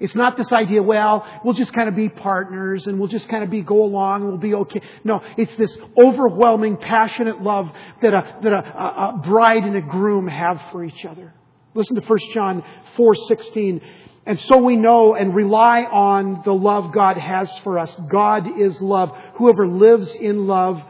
It's 0.00 0.14
not 0.14 0.38
this 0.38 0.50
idea, 0.50 0.82
well, 0.82 1.26
we'll 1.44 1.54
just 1.54 1.74
kind 1.74 1.88
of 1.88 1.94
be 1.94 2.08
partners 2.08 2.86
and 2.86 2.98
we'll 2.98 3.08
just 3.08 3.28
kind 3.28 3.44
of 3.44 3.50
be 3.50 3.60
go 3.60 3.84
along 3.84 4.22
and 4.22 4.30
we'll 4.30 4.38
be 4.38 4.54
okay. 4.54 4.80
No, 5.04 5.22
it's 5.36 5.54
this 5.56 5.76
overwhelming, 6.02 6.78
passionate 6.78 7.42
love 7.42 7.70
that 8.00 8.14
a, 8.14 8.38
that 8.42 8.52
a, 8.52 8.56
a, 8.56 9.20
bride 9.22 9.64
and 9.64 9.76
a 9.76 9.82
groom 9.82 10.26
have 10.26 10.60
for 10.72 10.82
each 10.82 11.04
other. 11.04 11.34
Listen 11.74 11.96
to 11.96 12.02
1 12.02 12.18
John 12.32 12.64
4:16. 12.96 13.82
And 14.24 14.40
so 14.40 14.58
we 14.58 14.76
know 14.76 15.14
and 15.14 15.34
rely 15.34 15.82
on 15.82 16.42
the 16.44 16.54
love 16.54 16.92
God 16.92 17.16
has 17.16 17.50
for 17.58 17.78
us. 17.78 17.94
God 18.08 18.58
is 18.58 18.80
love. 18.80 19.10
Whoever 19.34 19.66
lives 19.66 20.14
in 20.14 20.46
love 20.46 20.80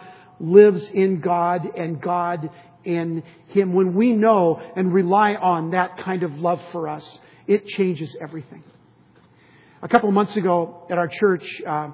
lives 0.41 0.89
in 0.93 1.21
God 1.21 1.77
and 1.77 2.01
God 2.01 2.51
in 2.85 3.23
Him. 3.49 3.75
When 3.75 3.95
we 3.95 4.13
know 4.13 4.61
and 4.75 4.93
rely 4.93 5.35
on 5.35 5.71
that 5.73 5.99
kind 5.99 6.23
of 6.23 6.39
love 6.39 6.61
for 6.73 6.89
us, 6.89 7.19
it 7.47 7.67
changes 7.67 8.17
everything. 8.21 8.65
A 9.83 9.89
couple 9.89 10.09
of 10.09 10.15
months 10.15 10.37
ago 10.37 10.87
at 10.91 10.99
our 10.99 11.09
church, 11.09 11.45
uh, 11.67 11.91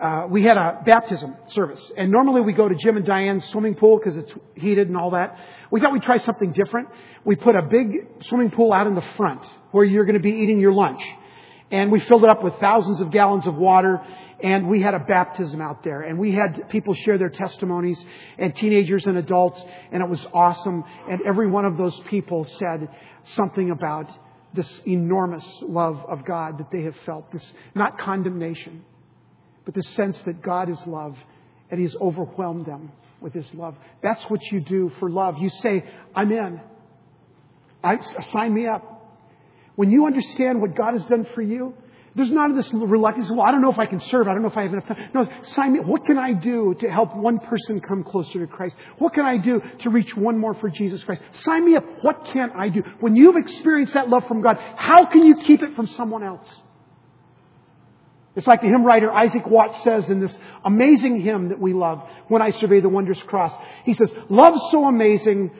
uh, 0.00 0.26
we 0.28 0.44
had 0.44 0.56
a 0.56 0.82
baptism 0.84 1.36
service. 1.48 1.92
And 1.96 2.10
normally 2.10 2.40
we 2.40 2.52
go 2.52 2.68
to 2.68 2.74
Jim 2.74 2.96
and 2.96 3.04
Diane's 3.04 3.44
swimming 3.46 3.74
pool 3.74 3.98
because 3.98 4.16
it's 4.16 4.32
heated 4.54 4.88
and 4.88 4.96
all 4.96 5.10
that. 5.10 5.38
We 5.70 5.80
thought 5.80 5.92
we'd 5.92 6.02
try 6.02 6.18
something 6.18 6.52
different. 6.52 6.88
We 7.24 7.36
put 7.36 7.56
a 7.56 7.62
big 7.62 8.06
swimming 8.22 8.50
pool 8.50 8.72
out 8.72 8.86
in 8.86 8.94
the 8.94 9.04
front 9.16 9.44
where 9.70 9.84
you're 9.84 10.04
going 10.04 10.16
to 10.16 10.22
be 10.22 10.30
eating 10.30 10.60
your 10.60 10.72
lunch. 10.72 11.02
And 11.70 11.90
we 11.90 12.00
filled 12.00 12.24
it 12.24 12.30
up 12.30 12.44
with 12.44 12.54
thousands 12.60 13.00
of 13.00 13.10
gallons 13.10 13.46
of 13.46 13.54
water 13.54 14.00
and 14.42 14.68
we 14.68 14.82
had 14.82 14.94
a 14.94 14.98
baptism 14.98 15.60
out 15.60 15.82
there 15.84 16.02
and 16.02 16.18
we 16.18 16.32
had 16.32 16.68
people 16.68 16.94
share 16.94 17.18
their 17.18 17.30
testimonies 17.30 18.02
and 18.38 18.54
teenagers 18.56 19.06
and 19.06 19.16
adults 19.16 19.62
and 19.90 20.02
it 20.02 20.08
was 20.08 20.24
awesome 20.32 20.84
and 21.08 21.22
every 21.22 21.48
one 21.48 21.64
of 21.64 21.76
those 21.76 21.98
people 22.08 22.44
said 22.44 22.88
something 23.24 23.70
about 23.70 24.10
this 24.54 24.80
enormous 24.86 25.46
love 25.62 26.04
of 26.08 26.24
God 26.24 26.58
that 26.58 26.70
they 26.70 26.82
have 26.82 26.96
felt 27.06 27.30
this 27.32 27.52
not 27.74 27.98
condemnation 27.98 28.84
but 29.64 29.74
the 29.74 29.82
sense 29.82 30.20
that 30.22 30.42
God 30.42 30.68
is 30.68 30.78
love 30.86 31.16
and 31.70 31.80
He's 31.80 31.96
overwhelmed 31.96 32.66
them 32.66 32.92
with 33.20 33.32
His 33.32 33.52
love. 33.54 33.76
That's 34.02 34.22
what 34.24 34.42
you 34.50 34.60
do 34.60 34.90
for 34.98 35.10
love. 35.10 35.38
You 35.38 35.50
say, 35.50 35.84
I'm 36.14 36.32
in. 36.32 36.60
I, 37.82 37.98
sign 38.30 38.52
me 38.54 38.66
up. 38.66 38.88
When 39.74 39.90
you 39.90 40.06
understand 40.06 40.60
what 40.60 40.76
God 40.76 40.92
has 40.92 41.06
done 41.06 41.26
for 41.34 41.42
you, 41.42 41.74
there's 42.14 42.30
of 42.30 42.56
this 42.56 42.70
reluctance. 42.74 43.30
Well, 43.30 43.40
I 43.40 43.50
don't 43.50 43.62
know 43.62 43.72
if 43.72 43.78
I 43.78 43.86
can 43.86 44.00
serve. 44.00 44.28
I 44.28 44.32
don't 44.34 44.42
know 44.42 44.50
if 44.50 44.56
I 44.56 44.62
have 44.62 44.72
enough 44.72 44.86
time. 44.86 45.10
No, 45.14 45.26
sign 45.54 45.72
me. 45.72 45.80
What 45.80 46.04
can 46.04 46.18
I 46.18 46.34
do 46.34 46.74
to 46.80 46.90
help 46.90 47.16
one 47.16 47.38
person 47.38 47.80
come 47.80 48.04
closer 48.04 48.40
to 48.40 48.46
Christ? 48.46 48.76
What 48.98 49.14
can 49.14 49.24
I 49.24 49.38
do 49.38 49.62
to 49.80 49.90
reach 49.90 50.14
one 50.14 50.38
more 50.38 50.52
for 50.54 50.68
Jesus 50.68 51.02
Christ? 51.04 51.22
Sign 51.40 51.64
me 51.64 51.74
up. 51.76 51.84
What 52.02 52.26
can 52.26 52.50
I 52.54 52.68
do? 52.68 52.82
When 53.00 53.16
you've 53.16 53.36
experienced 53.36 53.94
that 53.94 54.10
love 54.10 54.28
from 54.28 54.42
God, 54.42 54.58
how 54.76 55.06
can 55.06 55.24
you 55.24 55.36
keep 55.42 55.62
it 55.62 55.74
from 55.74 55.86
someone 55.86 56.22
else? 56.22 56.48
It's 58.36 58.46
like 58.46 58.60
the 58.60 58.68
hymn 58.68 58.84
writer 58.84 59.10
Isaac 59.10 59.46
Watts 59.46 59.82
says 59.82 60.10
in 60.10 60.20
this 60.20 60.36
amazing 60.64 61.20
hymn 61.20 61.48
that 61.48 61.58
we 61.58 61.72
love, 61.72 62.02
When 62.28 62.42
I 62.42 62.50
Survey 62.50 62.80
the 62.80 62.88
Wondrous 62.90 63.22
Cross. 63.22 63.52
He 63.84 63.94
says, 63.94 64.10
Love 64.28 64.54
so 64.70 64.84
amazing, 64.84 65.50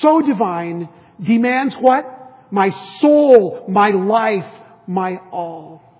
so 0.00 0.20
divine, 0.20 0.88
demands 1.20 1.76
what? 1.76 2.04
My 2.50 2.70
soul, 3.00 3.66
my 3.68 3.90
life, 3.90 4.52
my 4.86 5.18
all. 5.30 5.91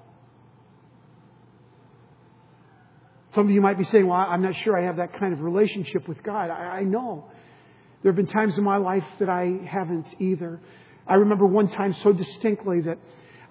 Some 3.34 3.46
of 3.46 3.50
you 3.50 3.60
might 3.60 3.78
be 3.78 3.84
saying, 3.84 4.06
well, 4.06 4.18
I'm 4.18 4.42
not 4.42 4.54
sure 4.56 4.78
I 4.78 4.84
have 4.84 4.96
that 4.96 5.14
kind 5.14 5.32
of 5.32 5.40
relationship 5.40 6.06
with 6.06 6.22
God. 6.22 6.50
I, 6.50 6.80
I 6.80 6.84
know. 6.84 7.30
There 8.02 8.12
have 8.12 8.16
been 8.16 8.26
times 8.26 8.58
in 8.58 8.64
my 8.64 8.76
life 8.76 9.04
that 9.20 9.28
I 9.28 9.60
haven't 9.66 10.06
either. 10.18 10.60
I 11.06 11.14
remember 11.14 11.46
one 11.46 11.68
time 11.68 11.94
so 12.02 12.12
distinctly 12.12 12.82
that 12.82 12.98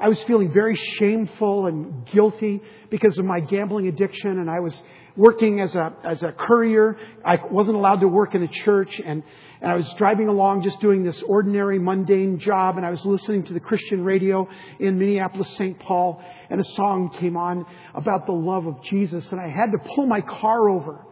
I 0.01 0.07
was 0.07 0.21
feeling 0.23 0.51
very 0.51 0.75
shameful 0.97 1.67
and 1.67 2.05
guilty 2.07 2.61
because 2.89 3.17
of 3.19 3.25
my 3.25 3.39
gambling 3.39 3.87
addiction, 3.87 4.39
and 4.39 4.49
I 4.49 4.59
was 4.59 4.81
working 5.15 5.59
as 5.59 5.75
a 5.75 5.93
as 6.03 6.23
a 6.23 6.31
courier. 6.31 6.97
I 7.23 7.37
wasn't 7.49 7.77
allowed 7.77 8.01
to 8.01 8.07
work 8.07 8.33
in 8.33 8.41
a 8.41 8.47
church, 8.47 8.99
and 9.05 9.21
and 9.61 9.71
I 9.71 9.75
was 9.75 9.87
driving 9.99 10.27
along 10.27 10.63
just 10.63 10.81
doing 10.81 11.03
this 11.03 11.21
ordinary, 11.21 11.77
mundane 11.77 12.39
job, 12.39 12.77
and 12.77 12.85
I 12.85 12.89
was 12.89 13.05
listening 13.05 13.43
to 13.43 13.53
the 13.53 13.59
Christian 13.59 14.03
radio 14.03 14.49
in 14.79 14.97
Minneapolis, 14.97 15.55
St. 15.55 15.79
Paul, 15.79 16.19
and 16.49 16.59
a 16.59 16.63
song 16.75 17.15
came 17.19 17.37
on 17.37 17.67
about 17.93 18.25
the 18.25 18.31
love 18.31 18.65
of 18.65 18.83
Jesus, 18.83 19.31
and 19.31 19.39
I 19.39 19.49
had 19.49 19.71
to 19.71 19.77
pull 19.95 20.07
my 20.07 20.21
car 20.21 20.67
over 20.67 21.05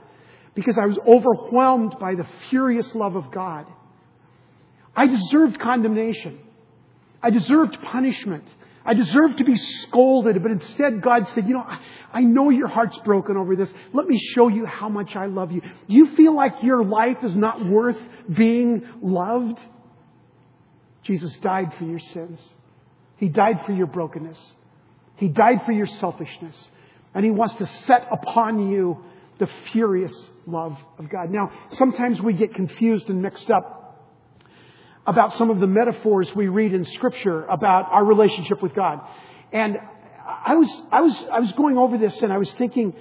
because 0.56 0.80
I 0.80 0.88
was 0.88 0.98
overwhelmed 1.08 1.96
by 2.00 2.16
the 2.16 2.26
furious 2.50 2.96
love 2.96 3.16
of 3.16 3.32
God. 3.32 3.68
I 4.96 5.06
deserved 5.06 5.60
condemnation. 5.60 6.40
I 7.22 7.30
deserved 7.30 7.78
punishment. 7.84 8.46
I 8.86 8.94
deserve 8.94 9.36
to 9.38 9.44
be 9.44 9.56
scolded, 9.56 10.42
but 10.42 10.52
instead 10.52 11.02
God 11.02 11.28
said, 11.30 11.48
you 11.48 11.54
know, 11.54 11.66
I, 12.12 12.22
know 12.22 12.50
your 12.50 12.68
heart's 12.68 12.98
broken 13.00 13.38
over 13.38 13.56
this. 13.56 13.70
Let 13.94 14.08
me 14.08 14.18
show 14.18 14.48
you 14.48 14.66
how 14.66 14.90
much 14.90 15.16
I 15.16 15.26
love 15.26 15.52
you. 15.52 15.62
Do 15.62 15.70
You 15.88 16.16
feel 16.16 16.36
like 16.36 16.64
your 16.64 16.84
life 16.84 17.18
is 17.24 17.36
not 17.36 17.66
worth 17.66 17.98
being 18.34 18.88
loved? 19.02 19.60
Jesus 21.04 21.36
died 21.38 21.74
for 21.78 21.84
your 21.84 22.00
sins. 22.00 22.40
He 23.18 23.28
died 23.28 23.64
for 23.66 23.74
your 23.74 23.88
brokenness. 23.88 24.40
He 25.18 25.28
died 25.28 25.64
for 25.66 25.72
your 25.72 25.88
selfishness. 25.88 26.56
And 27.14 27.26
He 27.26 27.32
wants 27.32 27.56
to 27.56 27.66
set 27.86 28.08
upon 28.12 28.72
you 28.72 29.04
the 29.40 29.50
furious 29.72 30.14
love 30.46 30.78
of 30.98 31.10
God. 31.10 31.32
Now, 31.32 31.52
sometimes 31.72 32.22
we 32.22 32.34
get 32.34 32.54
confused 32.54 33.10
and 33.10 33.22
mixed 33.22 33.50
up 33.50 33.79
about 35.10 35.36
some 35.38 35.50
of 35.50 35.60
the 35.60 35.66
metaphors 35.66 36.28
we 36.36 36.48
read 36.48 36.72
in 36.72 36.86
Scripture 36.86 37.44
about 37.46 37.92
our 37.92 38.06
relationship 38.06 38.62
with 38.62 38.76
God. 38.76 39.00
And 39.52 39.78
I 40.46 40.54
was, 40.54 40.70
I 40.92 41.02
was, 41.02 41.16
I 41.32 41.40
was 41.40 41.52
going 41.54 41.80
over 41.80 41.98
this 41.98 42.16
and 42.22 42.32
I 42.32 42.38
was 42.38 42.52
thinking, 42.54 42.94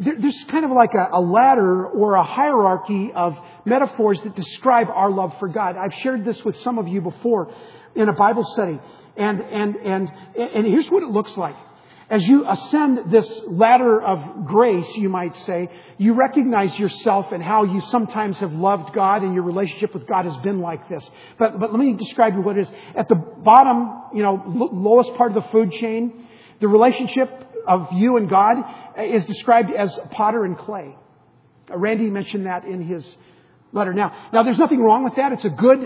there's 0.00 0.44
kind 0.50 0.66
of 0.66 0.70
like 0.70 0.92
a, 0.94 1.16
a, 1.16 1.20
ladder 1.20 1.86
or 1.86 2.14
a 2.14 2.22
hierarchy 2.22 3.10
of 3.14 3.38
metaphors 3.64 4.20
that 4.22 4.36
describe 4.36 4.88
our 4.90 5.10
love 5.10 5.34
for 5.38 5.48
God. 5.48 5.76
I've 5.76 5.94
shared 6.02 6.26
this 6.26 6.42
with 6.44 6.56
some 6.60 6.78
of 6.78 6.86
you 6.88 7.00
before 7.00 7.54
in 7.94 8.08
a 8.10 8.12
Bible 8.12 8.44
study. 8.52 8.78
And, 9.16 9.40
and, 9.40 9.76
and, 9.76 10.12
and 10.36 10.66
here's 10.66 10.90
what 10.90 11.02
it 11.02 11.08
looks 11.08 11.34
like. 11.38 11.56
As 12.10 12.26
you 12.26 12.44
ascend 12.48 13.12
this 13.12 13.30
ladder 13.46 14.02
of 14.02 14.44
grace, 14.44 14.88
you 14.96 15.08
might 15.08 15.36
say, 15.46 15.68
you 15.96 16.14
recognize 16.14 16.76
yourself 16.76 17.26
and 17.30 17.40
how 17.40 17.62
you 17.62 17.80
sometimes 17.82 18.36
have 18.40 18.52
loved 18.52 18.92
God 18.92 19.22
and 19.22 19.32
your 19.32 19.44
relationship 19.44 19.94
with 19.94 20.08
God 20.08 20.24
has 20.24 20.36
been 20.38 20.60
like 20.60 20.88
this. 20.88 21.08
But, 21.38 21.60
but 21.60 21.70
let 21.70 21.78
me 21.78 21.92
describe 21.92 22.34
you 22.34 22.40
what 22.40 22.58
it 22.58 22.62
is. 22.62 22.70
At 22.96 23.08
the 23.08 23.14
bottom, 23.14 24.02
you 24.12 24.24
know, 24.24 24.42
lowest 24.72 25.14
part 25.14 25.36
of 25.36 25.44
the 25.44 25.48
food 25.50 25.70
chain, 25.70 26.26
the 26.60 26.66
relationship 26.66 27.30
of 27.68 27.92
you 27.92 28.16
and 28.16 28.28
God 28.28 28.56
is 28.98 29.24
described 29.26 29.70
as 29.72 29.96
potter 30.10 30.44
and 30.44 30.58
clay. 30.58 30.96
Uh, 31.70 31.78
Randy 31.78 32.10
mentioned 32.10 32.46
that 32.46 32.64
in 32.64 32.86
his 32.86 33.06
letter. 33.72 33.94
Now, 33.94 34.30
now 34.32 34.42
there's 34.42 34.58
nothing 34.58 34.80
wrong 34.80 35.04
with 35.04 35.14
that. 35.14 35.32
It's 35.32 35.44
a 35.44 35.48
good 35.48 35.78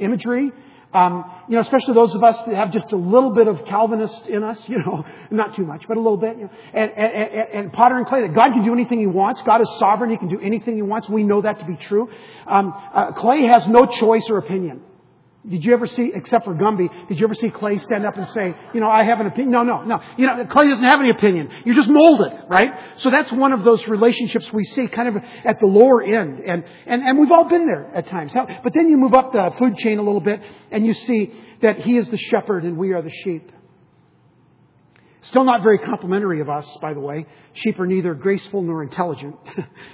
imagery. 0.00 0.50
Um, 0.92 1.30
you 1.48 1.54
know, 1.54 1.60
especially 1.60 1.94
those 1.94 2.14
of 2.14 2.24
us 2.24 2.36
that 2.46 2.54
have 2.54 2.72
just 2.72 2.90
a 2.92 2.96
little 2.96 3.30
bit 3.30 3.46
of 3.46 3.64
Calvinist 3.66 4.26
in 4.26 4.42
us, 4.42 4.60
you 4.68 4.78
know, 4.78 5.04
not 5.30 5.54
too 5.54 5.64
much, 5.64 5.84
but 5.86 5.96
a 5.96 6.00
little 6.00 6.16
bit. 6.16 6.36
You 6.36 6.44
know, 6.44 6.50
and, 6.72 6.90
and, 6.90 7.12
and, 7.12 7.48
and 7.52 7.72
potter 7.72 7.96
and 7.98 8.06
clay, 8.06 8.22
that 8.22 8.34
God 8.34 8.52
can 8.52 8.64
do 8.64 8.72
anything 8.72 9.00
He 9.00 9.06
wants. 9.06 9.40
God 9.44 9.60
is 9.60 9.68
sovereign. 9.78 10.10
He 10.10 10.16
can 10.16 10.28
do 10.28 10.40
anything 10.40 10.76
He 10.76 10.82
wants. 10.82 11.08
We 11.08 11.24
know 11.24 11.42
that 11.42 11.58
to 11.58 11.64
be 11.64 11.76
true. 11.76 12.08
Um, 12.46 12.72
uh, 12.94 13.12
clay 13.12 13.46
has 13.46 13.66
no 13.66 13.86
choice 13.86 14.24
or 14.28 14.38
opinion. 14.38 14.82
Did 15.46 15.64
you 15.64 15.72
ever 15.72 15.86
see, 15.86 16.10
except 16.14 16.44
for 16.44 16.54
Gumby, 16.54 16.88
did 17.08 17.18
you 17.18 17.24
ever 17.24 17.34
see 17.34 17.48
Clay 17.48 17.78
stand 17.78 18.04
up 18.04 18.16
and 18.16 18.28
say, 18.28 18.54
you 18.74 18.80
know, 18.80 18.90
I 18.90 19.04
have 19.04 19.20
an 19.20 19.26
opinion? 19.28 19.52
No, 19.52 19.62
no, 19.62 19.82
no. 19.82 20.00
You 20.16 20.26
know, 20.26 20.44
Clay 20.46 20.68
doesn't 20.68 20.84
have 20.84 20.98
any 20.98 21.10
opinion. 21.10 21.48
You're 21.64 21.76
just 21.76 21.88
molded, 21.88 22.32
right? 22.48 22.70
So 22.98 23.10
that's 23.10 23.30
one 23.30 23.52
of 23.52 23.64
those 23.64 23.86
relationships 23.86 24.52
we 24.52 24.64
see 24.64 24.88
kind 24.88 25.08
of 25.08 25.22
at 25.44 25.60
the 25.60 25.66
lower 25.66 26.02
end. 26.02 26.40
And, 26.40 26.64
and, 26.86 27.02
and 27.02 27.18
we've 27.18 27.30
all 27.30 27.48
been 27.48 27.66
there 27.66 27.88
at 27.94 28.08
times. 28.08 28.32
But 28.34 28.74
then 28.74 28.88
you 28.88 28.96
move 28.96 29.14
up 29.14 29.32
the 29.32 29.52
food 29.58 29.76
chain 29.78 29.98
a 29.98 30.02
little 30.02 30.20
bit 30.20 30.42
and 30.72 30.84
you 30.84 30.92
see 30.92 31.32
that 31.62 31.78
he 31.80 31.96
is 31.96 32.08
the 32.10 32.18
shepherd 32.18 32.64
and 32.64 32.76
we 32.76 32.92
are 32.92 33.00
the 33.00 33.12
sheep. 33.22 33.52
Still 35.22 35.44
not 35.44 35.62
very 35.62 35.78
complimentary 35.78 36.40
of 36.40 36.48
us, 36.48 36.68
by 36.80 36.94
the 36.94 37.00
way. 37.00 37.26
Sheep 37.52 37.78
are 37.78 37.86
neither 37.86 38.14
graceful 38.14 38.62
nor 38.62 38.82
intelligent. 38.82 39.36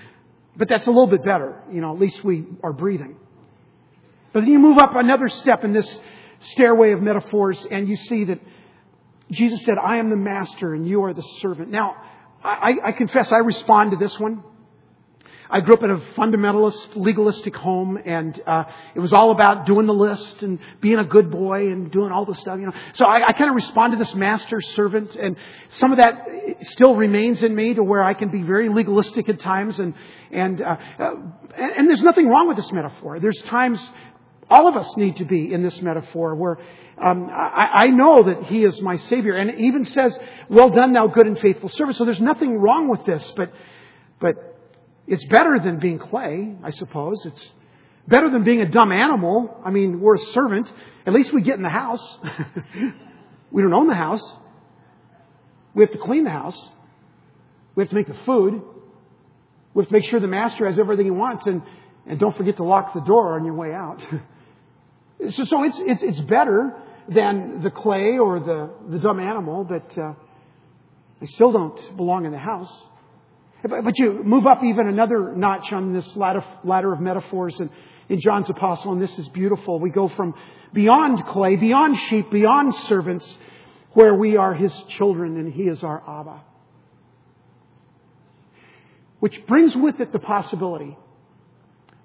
but 0.57 0.69
that's 0.69 0.87
a 0.87 0.91
little 0.91 1.07
bit 1.07 1.25
better. 1.25 1.63
You 1.71 1.81
know, 1.81 1.93
at 1.93 2.01
least 2.01 2.25
we 2.25 2.45
are 2.63 2.73
breathing. 2.73 3.17
But 4.35 4.41
then 4.41 4.51
you 4.51 4.59
move 4.59 4.79
up 4.79 4.97
another 4.97 5.29
step 5.29 5.63
in 5.65 5.73
this 5.73 5.99
stairway 6.41 6.91
of 6.91 7.01
metaphors 7.01 7.65
and 7.71 7.89
you 7.89 7.97
see 7.97 8.25
that 8.25 8.41
Jesus 9.31 9.65
said, 9.65 9.79
I 9.79 9.97
am 9.97 10.11
the 10.11 10.17
master 10.17 10.75
and 10.75 10.87
you 10.87 11.05
are 11.05 11.15
the 11.15 11.25
servant. 11.41 11.71
Now, 11.71 11.95
I, 12.43 12.73
I 12.85 12.93
confess 12.93 13.33
I 13.33 13.39
respond 13.39 13.93
to 13.93 13.97
this 13.97 14.19
one. 14.19 14.43
I 15.49 15.61
grew 15.61 15.75
up 15.75 15.85
in 15.85 15.91
a 15.91 15.99
fundamentalist, 16.19 16.97
legalistic 16.97 17.55
home, 17.55 17.99
and 18.05 18.41
uh, 18.47 18.65
it 18.95 18.99
was 18.99 19.13
all 19.13 19.31
about 19.31 19.67
doing 19.67 19.87
the 19.87 19.95
list 19.95 20.43
and 20.43 20.59
being 20.81 20.99
a 20.99 21.05
good 21.05 21.31
boy 21.31 21.71
and 21.71 21.93
doing 21.93 22.11
all 22.11 22.25
this 22.25 22.41
stuff, 22.41 22.59
you 22.59 22.67
know. 22.67 22.73
So 22.95 23.05
I, 23.05 23.27
I 23.29 23.33
kind 23.33 23.51
of 23.51 23.55
respond 23.55 23.93
to 23.93 23.99
this 23.99 24.15
master 24.15 24.61
servant, 24.61 25.15
and 25.15 25.37
some 25.69 25.93
of 25.93 25.99
that 25.99 26.27
still 26.73 26.97
remains 26.97 27.43
in 27.43 27.55
me 27.55 27.75
to 27.75 27.85
where 27.85 28.03
I 28.03 28.15
can 28.15 28.31
be 28.31 28.43
very 28.43 28.69
legalistic 28.69 29.29
at 29.29 29.39
times, 29.39 29.79
and 29.79 29.95
and 30.33 30.61
uh, 30.61 30.77
uh, 30.99 31.15
and 31.57 31.89
there's 31.89 32.03
nothing 32.03 32.27
wrong 32.27 32.49
with 32.49 32.57
this 32.57 32.73
metaphor. 32.73 33.21
There's 33.21 33.41
times 33.43 33.81
all 34.51 34.69
of 34.69 34.77
us 34.77 34.97
need 34.97 35.17
to 35.17 35.25
be 35.25 35.53
in 35.53 35.63
this 35.63 35.81
metaphor 35.81 36.35
where 36.35 36.59
um, 36.97 37.29
I, 37.31 37.87
I, 37.87 37.87
know 37.89 38.23
that 38.25 38.45
He 38.45 38.63
is 38.63 38.81
my 38.81 38.97
Savior. 38.97 39.35
And 39.35 39.51
it 39.51 39.59
even 39.59 39.85
says, 39.85 40.17
Well 40.49 40.71
done, 40.71 40.93
thou 40.93 41.09
good 41.09 41.27
and 41.27 41.39
faithful 41.39 41.69
servant. 41.69 41.97
So 41.97 42.05
there's 42.05 42.21
nothing 42.21 42.59
wrong 42.59 42.89
with 42.89 43.05
this, 43.05 43.33
but, 43.37 43.53
but 44.21 44.59
it's 45.07 45.25
better 45.25 45.59
than 45.63 45.81
being 45.81 45.99
clay, 45.99 46.55
I 46.63 46.71
suppose. 46.71 47.25
It's 47.25 47.51
better 48.07 48.31
than 48.31 48.45
being 48.45 48.61
a 48.61 48.69
dumb 48.69 48.93
animal. 48.93 49.61
I 49.65 49.71
mean, 49.71 50.01
we're 50.01 50.15
a 50.15 50.27
servant. 50.33 50.73
At 51.05 51.13
least 51.13 51.33
we 51.33 51.43
get 51.43 51.57
in 51.57 51.63
the 51.63 51.69
house. 51.69 52.19
we 53.51 53.63
don't 53.63 53.75
own 53.75 53.89
the 53.89 53.95
house. 53.95 54.23
We 55.75 55.83
have 55.83 55.93
to 55.93 55.99
clean 55.99 56.25
the 56.25 56.31
house. 56.31 56.59
We 57.75 57.83
have 57.83 57.91
to 57.91 57.97
make 57.97 58.07
the 58.07 58.17
food. 58.25 58.63
We 59.75 59.83
have 59.83 59.89
to 59.89 59.93
make 59.93 60.05
sure 60.05 60.21
the 60.21 60.29
master 60.29 60.67
has 60.67 60.79
everything 60.79 61.07
he 61.07 61.11
wants. 61.11 61.45
And, 61.47 61.63
and 62.07 62.21
don't 62.21 62.37
forget 62.37 62.59
to 62.59 62.65
lock 62.65 62.95
the 62.95 63.01
door 63.01 63.35
on 63.35 63.45
your 63.45 63.55
way 63.55 63.73
out. 63.73 64.01
So, 65.29 65.45
so 65.45 65.63
it's, 65.65 65.79
it's, 65.81 66.03
it's 66.03 66.21
better 66.21 66.75
than 67.09 67.63
the 67.63 67.71
clay 67.71 68.19
or 68.19 68.41
the, 68.41 68.71
the 68.91 68.99
dumb 68.99 69.21
animal, 69.21 69.65
but 69.65 69.97
uh, 69.99 70.15
they 71.21 71.27
still 71.27 71.53
don't 71.53 71.97
belong 71.97 72.25
in 72.25 72.33
the 72.33 72.39
house. 72.39 72.73
But, 73.63 73.85
but 73.85 73.99
you 73.99 74.23
move 74.25 74.47
up 74.47 74.63
even 74.63 74.89
another 74.89 75.35
notch 75.35 75.73
on 75.73 75.93
this 75.93 76.17
ladder, 76.17 76.45
ladder 76.65 76.93
of 76.93 77.01
metaphors 77.01 77.59
in, 77.61 77.71
in 78.09 78.21
John's 78.21 78.51
Apostle, 78.51 78.93
and 78.93 79.01
this 79.01 79.17
is 79.19 79.29
beautiful. 79.29 79.79
We 79.79 79.91
go 79.91 80.09
from 80.09 80.35
beyond 80.73 81.27
clay, 81.27 81.57
beyond 81.57 81.99
sheep, 82.09 82.31
beyond 82.31 82.75
servants, 82.89 83.27
where 83.93 84.15
we 84.15 84.37
are 84.37 84.55
his 84.55 84.73
children 84.99 85.39
and 85.39 85.53
he 85.53 85.63
is 85.63 85.83
our 85.83 86.03
Abba. 86.07 86.43
Which 89.21 89.47
brings 89.47 89.75
with 89.75 90.01
it 90.01 90.13
the 90.13 90.19
possibility 90.19 90.99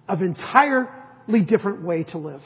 of 0.08 0.22
entirely 0.22 1.42
different 1.46 1.84
way 1.84 2.04
to 2.04 2.18
live. 2.18 2.42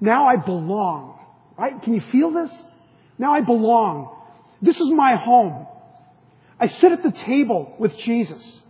Now 0.00 0.28
I 0.28 0.36
belong. 0.36 1.18
Right? 1.58 1.80
Can 1.82 1.94
you 1.94 2.00
feel 2.00 2.30
this? 2.30 2.50
Now 3.18 3.34
I 3.34 3.42
belong. 3.42 4.16
This 4.62 4.76
is 4.76 4.88
my 4.88 5.16
home. 5.16 5.66
I 6.58 6.68
sit 6.68 6.92
at 6.92 7.02
the 7.02 7.12
table 7.12 7.74
with 7.78 7.96
Jesus. 7.98 8.60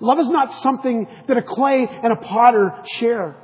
Love 0.00 0.18
is 0.18 0.28
not 0.28 0.62
something 0.62 1.06
that 1.28 1.36
a 1.36 1.42
clay 1.42 1.86
and 1.88 2.12
a 2.12 2.16
potter 2.16 2.74
share. 2.98 3.36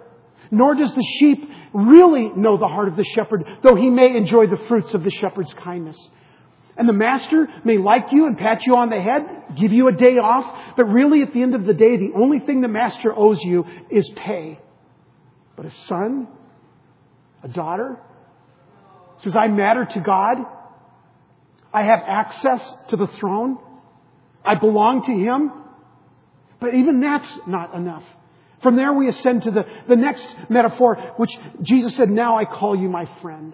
Nor 0.50 0.74
does 0.74 0.94
the 0.94 1.04
sheep 1.18 1.50
really 1.74 2.30
know 2.36 2.56
the 2.56 2.68
heart 2.68 2.88
of 2.88 2.96
the 2.96 3.04
shepherd, 3.04 3.44
though 3.62 3.74
he 3.74 3.90
may 3.90 4.16
enjoy 4.16 4.46
the 4.46 4.62
fruits 4.68 4.94
of 4.94 5.02
the 5.02 5.10
shepherd's 5.10 5.52
kindness. 5.54 5.98
And 6.76 6.88
the 6.88 6.92
master 6.92 7.48
may 7.64 7.78
like 7.78 8.12
you 8.12 8.26
and 8.26 8.36
pat 8.36 8.66
you 8.66 8.76
on 8.76 8.90
the 8.90 9.00
head, 9.00 9.22
give 9.58 9.72
you 9.72 9.88
a 9.88 9.92
day 9.92 10.18
off, 10.18 10.76
but 10.76 10.84
really 10.84 11.22
at 11.22 11.32
the 11.32 11.42
end 11.42 11.54
of 11.54 11.64
the 11.64 11.74
day, 11.74 11.96
the 11.96 12.12
only 12.14 12.38
thing 12.40 12.60
the 12.60 12.68
master 12.68 13.14
owes 13.14 13.40
you 13.42 13.64
is 13.90 14.08
pay. 14.16 14.60
But 15.56 15.66
a 15.66 15.70
son 15.88 16.28
a 17.42 17.48
daughter, 17.48 17.98
says, 19.18 19.34
I 19.36 19.48
matter 19.48 19.84
to 19.84 20.00
God. 20.00 20.38
I 21.72 21.82
have 21.82 22.00
access 22.06 22.74
to 22.88 22.96
the 22.96 23.06
throne. 23.06 23.58
I 24.44 24.54
belong 24.54 25.04
to 25.04 25.12
Him. 25.12 25.52
But 26.60 26.74
even 26.74 27.00
that's 27.00 27.28
not 27.46 27.74
enough. 27.74 28.04
From 28.62 28.76
there 28.76 28.92
we 28.92 29.08
ascend 29.08 29.42
to 29.42 29.50
the, 29.50 29.64
the 29.88 29.96
next 29.96 30.26
metaphor, 30.48 30.96
which 31.16 31.30
Jesus 31.62 31.94
said, 31.96 32.10
Now 32.10 32.38
I 32.38 32.44
call 32.44 32.74
you 32.74 32.88
my 32.88 33.08
friend. 33.20 33.52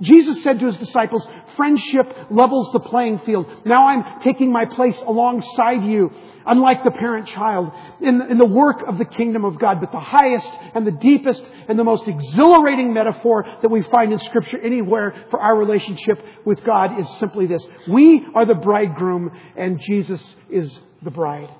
Jesus 0.00 0.44
said 0.44 0.60
to 0.60 0.66
his 0.66 0.76
disciples, 0.76 1.26
friendship 1.56 2.06
levels 2.30 2.70
the 2.72 2.78
playing 2.78 3.18
field. 3.20 3.46
Now 3.64 3.88
I'm 3.88 4.20
taking 4.20 4.52
my 4.52 4.64
place 4.64 4.96
alongside 5.04 5.84
you, 5.84 6.12
unlike 6.46 6.84
the 6.84 6.92
parent 6.92 7.26
child, 7.26 7.72
in, 8.00 8.22
in 8.22 8.38
the 8.38 8.46
work 8.46 8.84
of 8.86 8.98
the 8.98 9.04
kingdom 9.04 9.44
of 9.44 9.58
God. 9.58 9.80
But 9.80 9.90
the 9.90 9.98
highest 9.98 10.50
and 10.74 10.86
the 10.86 10.92
deepest 10.92 11.42
and 11.66 11.76
the 11.76 11.84
most 11.84 12.06
exhilarating 12.06 12.94
metaphor 12.94 13.44
that 13.60 13.68
we 13.68 13.82
find 13.82 14.12
in 14.12 14.20
scripture 14.20 14.60
anywhere 14.60 15.26
for 15.30 15.40
our 15.40 15.56
relationship 15.56 16.24
with 16.44 16.62
God 16.64 17.00
is 17.00 17.08
simply 17.18 17.46
this. 17.46 17.66
We 17.88 18.24
are 18.36 18.46
the 18.46 18.54
bridegroom 18.54 19.32
and 19.56 19.80
Jesus 19.80 20.22
is 20.48 20.78
the 21.02 21.10
bride. 21.10 21.50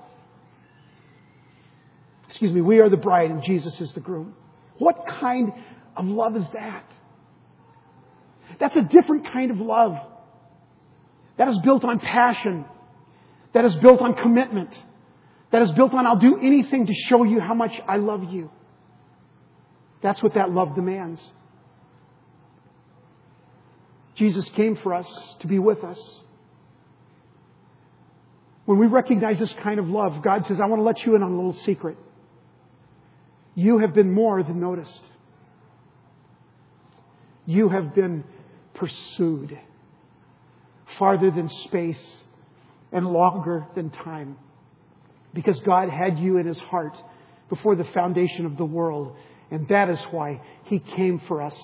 Excuse 2.28 2.52
me, 2.52 2.60
we 2.60 2.78
are 2.78 2.88
the 2.88 2.96
bride 2.96 3.32
and 3.32 3.42
Jesus 3.42 3.80
is 3.80 3.90
the 3.92 4.00
groom. 4.00 4.34
What 4.78 5.06
kind 5.20 5.52
of 5.96 6.06
love 6.06 6.36
is 6.36 6.48
that? 6.50 6.84
That's 8.58 8.76
a 8.76 8.82
different 8.82 9.32
kind 9.32 9.50
of 9.50 9.58
love. 9.58 9.96
That 11.36 11.48
is 11.48 11.58
built 11.62 11.84
on 11.84 12.00
passion. 12.00 12.64
That 13.52 13.64
is 13.64 13.74
built 13.76 14.00
on 14.00 14.14
commitment. 14.14 14.74
That 15.50 15.62
is 15.62 15.70
built 15.72 15.94
on 15.94 16.06
I'll 16.06 16.16
do 16.16 16.38
anything 16.38 16.86
to 16.86 16.94
show 16.94 17.24
you 17.24 17.40
how 17.40 17.54
much 17.54 17.72
I 17.86 17.96
love 17.96 18.24
you. 18.24 18.50
That's 20.02 20.22
what 20.22 20.34
that 20.34 20.50
love 20.50 20.74
demands. 20.74 21.24
Jesus 24.16 24.48
came 24.56 24.76
for 24.76 24.94
us 24.94 25.08
to 25.40 25.46
be 25.46 25.58
with 25.58 25.84
us. 25.84 25.98
When 28.64 28.78
we 28.78 28.86
recognize 28.86 29.38
this 29.38 29.52
kind 29.62 29.78
of 29.80 29.88
love, 29.88 30.22
God 30.22 30.44
says, 30.44 30.60
I 30.60 30.66
want 30.66 30.80
to 30.80 30.84
let 30.84 31.06
you 31.06 31.14
in 31.14 31.22
on 31.22 31.32
a 31.32 31.36
little 31.36 31.56
secret. 31.64 31.96
You 33.54 33.78
have 33.78 33.94
been 33.94 34.12
more 34.12 34.42
than 34.42 34.60
noticed. 34.60 35.02
You 37.46 37.70
have 37.70 37.94
been 37.94 38.24
pursued 38.78 39.58
farther 40.98 41.30
than 41.30 41.48
space 41.48 42.00
and 42.92 43.06
longer 43.06 43.66
than 43.74 43.90
time. 43.90 44.36
Because 45.34 45.58
God 45.60 45.90
had 45.90 46.18
you 46.18 46.38
in 46.38 46.46
His 46.46 46.58
heart 46.58 46.96
before 47.48 47.76
the 47.76 47.84
foundation 47.84 48.46
of 48.46 48.56
the 48.56 48.64
world. 48.64 49.16
And 49.50 49.68
that 49.68 49.90
is 49.90 49.98
why 50.10 50.40
He 50.64 50.78
came 50.78 51.20
for 51.28 51.42
us 51.42 51.54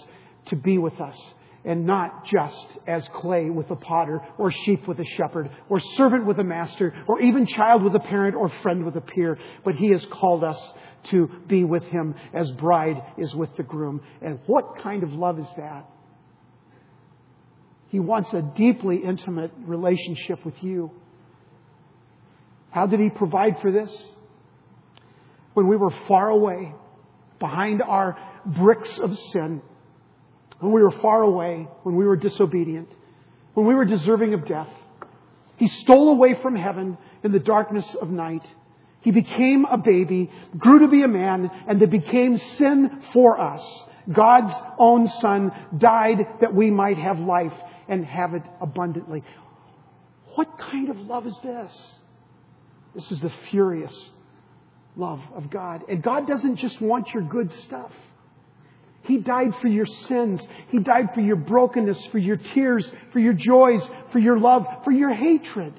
to 0.46 0.56
be 0.56 0.78
with 0.78 1.00
us. 1.00 1.18
And 1.64 1.86
not 1.86 2.26
just 2.26 2.66
as 2.86 3.08
clay 3.14 3.48
with 3.48 3.70
a 3.70 3.76
potter, 3.76 4.20
or 4.36 4.52
sheep 4.52 4.86
with 4.86 5.00
a 5.00 5.04
shepherd, 5.16 5.50
or 5.70 5.80
servant 5.96 6.26
with 6.26 6.38
a 6.38 6.44
master, 6.44 6.92
or 7.08 7.22
even 7.22 7.46
child 7.46 7.82
with 7.82 7.94
a 7.94 8.00
parent, 8.00 8.36
or 8.36 8.50
friend 8.62 8.84
with 8.84 8.96
a 8.96 9.00
peer. 9.00 9.38
But 9.64 9.74
He 9.76 9.88
has 9.90 10.04
called 10.10 10.44
us 10.44 10.72
to 11.04 11.26
be 11.46 11.64
with 11.64 11.84
Him 11.84 12.14
as 12.34 12.50
bride 12.52 13.02
is 13.16 13.34
with 13.34 13.56
the 13.56 13.62
groom. 13.62 14.02
And 14.20 14.40
what 14.46 14.82
kind 14.82 15.02
of 15.02 15.12
love 15.14 15.38
is 15.38 15.48
that? 15.56 15.88
He 17.94 18.00
wants 18.00 18.32
a 18.32 18.42
deeply 18.42 18.96
intimate 18.96 19.52
relationship 19.66 20.44
with 20.44 20.60
you. 20.64 20.90
How 22.72 22.88
did 22.88 22.98
He 22.98 23.08
provide 23.08 23.60
for 23.60 23.70
this? 23.70 23.96
When 25.52 25.68
we 25.68 25.76
were 25.76 25.94
far 26.08 26.28
away, 26.28 26.74
behind 27.38 27.82
our 27.82 28.18
bricks 28.44 28.98
of 28.98 29.16
sin, 29.16 29.62
when 30.58 30.72
we 30.72 30.82
were 30.82 30.90
far 30.90 31.22
away, 31.22 31.68
when 31.84 31.94
we 31.94 32.04
were 32.04 32.16
disobedient, 32.16 32.88
when 33.52 33.64
we 33.64 33.76
were 33.76 33.84
deserving 33.84 34.34
of 34.34 34.44
death, 34.44 34.74
He 35.56 35.68
stole 35.68 36.08
away 36.08 36.34
from 36.42 36.56
heaven 36.56 36.98
in 37.22 37.30
the 37.30 37.38
darkness 37.38 37.86
of 38.02 38.10
night. 38.10 38.44
He 39.02 39.12
became 39.12 39.66
a 39.66 39.78
baby, 39.78 40.32
grew 40.58 40.80
to 40.80 40.88
be 40.88 41.04
a 41.04 41.08
man, 41.08 41.48
and 41.68 41.80
then 41.80 41.90
became 41.90 42.38
sin 42.58 43.04
for 43.12 43.38
us 43.38 43.64
God's 44.12 44.52
own 44.78 45.06
Son 45.20 45.52
died 45.78 46.26
that 46.40 46.54
we 46.54 46.70
might 46.70 46.98
have 46.98 47.18
life 47.20 47.54
and 47.88 48.04
have 48.04 48.34
it 48.34 48.42
abundantly. 48.60 49.22
What 50.34 50.58
kind 50.58 50.88
of 50.88 50.98
love 50.98 51.26
is 51.26 51.38
this? 51.42 51.92
This 52.94 53.10
is 53.10 53.20
the 53.20 53.32
furious 53.50 54.10
love 54.96 55.20
of 55.34 55.50
God. 55.50 55.82
And 55.88 56.02
God 56.02 56.26
doesn't 56.26 56.56
just 56.56 56.80
want 56.80 57.12
your 57.12 57.22
good 57.22 57.50
stuff. 57.64 57.90
He 59.02 59.18
died 59.18 59.54
for 59.60 59.68
your 59.68 59.86
sins. 59.86 60.46
He 60.70 60.78
died 60.78 61.10
for 61.14 61.20
your 61.20 61.36
brokenness, 61.36 62.06
for 62.06 62.18
your 62.18 62.36
tears, 62.36 62.90
for 63.12 63.18
your 63.18 63.34
joys, 63.34 63.82
for 64.12 64.18
your 64.18 64.38
love, 64.38 64.66
for 64.82 64.92
your 64.92 65.12
hatred. 65.12 65.74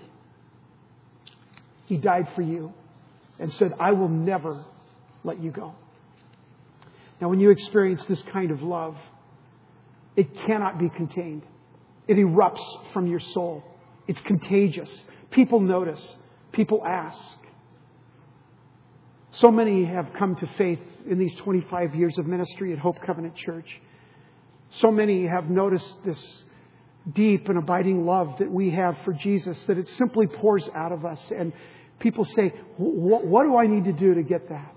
He 1.86 1.98
died 1.98 2.30
for 2.36 2.42
you 2.42 2.74
and 3.40 3.52
said, 3.54 3.74
I 3.80 3.94
will 3.94 4.10
never 4.10 4.64
let 5.24 5.42
you 5.42 5.52
go. 5.52 5.74
Now, 7.20 7.30
when 7.30 7.40
you 7.40 7.50
experience 7.50 8.06
this 8.06 8.22
kind 8.24 8.52
of 8.52 8.62
love, 8.62 8.96
it 10.16 10.28
cannot 10.46 10.78
be 10.78 10.90
contained. 10.90 11.44
It 12.08 12.18
erupts 12.18 12.64
from 12.94 13.08
your 13.08 13.20
soul. 13.20 13.64
It's 14.08 14.22
contagious. 14.22 15.04
People 15.32 15.60
notice. 15.60 16.16
People 16.52 16.86
ask. 16.86 17.38
So 19.32 19.52
many 19.52 19.86
have 19.86 20.14
come 20.14 20.36
to 20.38 20.48
faith 20.58 20.80
in 21.10 21.20
these 21.20 21.36
25 21.36 21.96
years 21.96 22.18
of 22.18 22.26
ministry 22.26 22.72
at 22.72 22.80
Hope 22.80 23.02
Covenant 23.02 23.36
Church. 23.36 23.82
So 24.70 24.92
many 24.92 25.26
have 25.28 25.50
noticed 25.50 25.94
this 26.06 26.44
deep 27.14 27.50
and 27.50 27.58
abiding 27.58 28.06
love 28.06 28.38
that 28.40 28.50
we 28.50 28.72
have 28.72 28.98
for 29.04 29.14
Jesus, 29.14 29.62
that 29.64 29.78
it 29.78 29.88
simply 29.90 30.28
pours 30.28 30.68
out 30.74 30.92
of 30.92 31.06
us. 31.06 31.32
And 31.38 31.54
people 32.00 32.26
say, 32.26 32.54
What 32.78 33.44
do 33.44 33.58
I 33.58 33.68
need 33.68 33.86
to 33.86 33.94
do 33.94 34.14
to 34.14 34.24
get 34.24 34.50
that? 34.50 34.74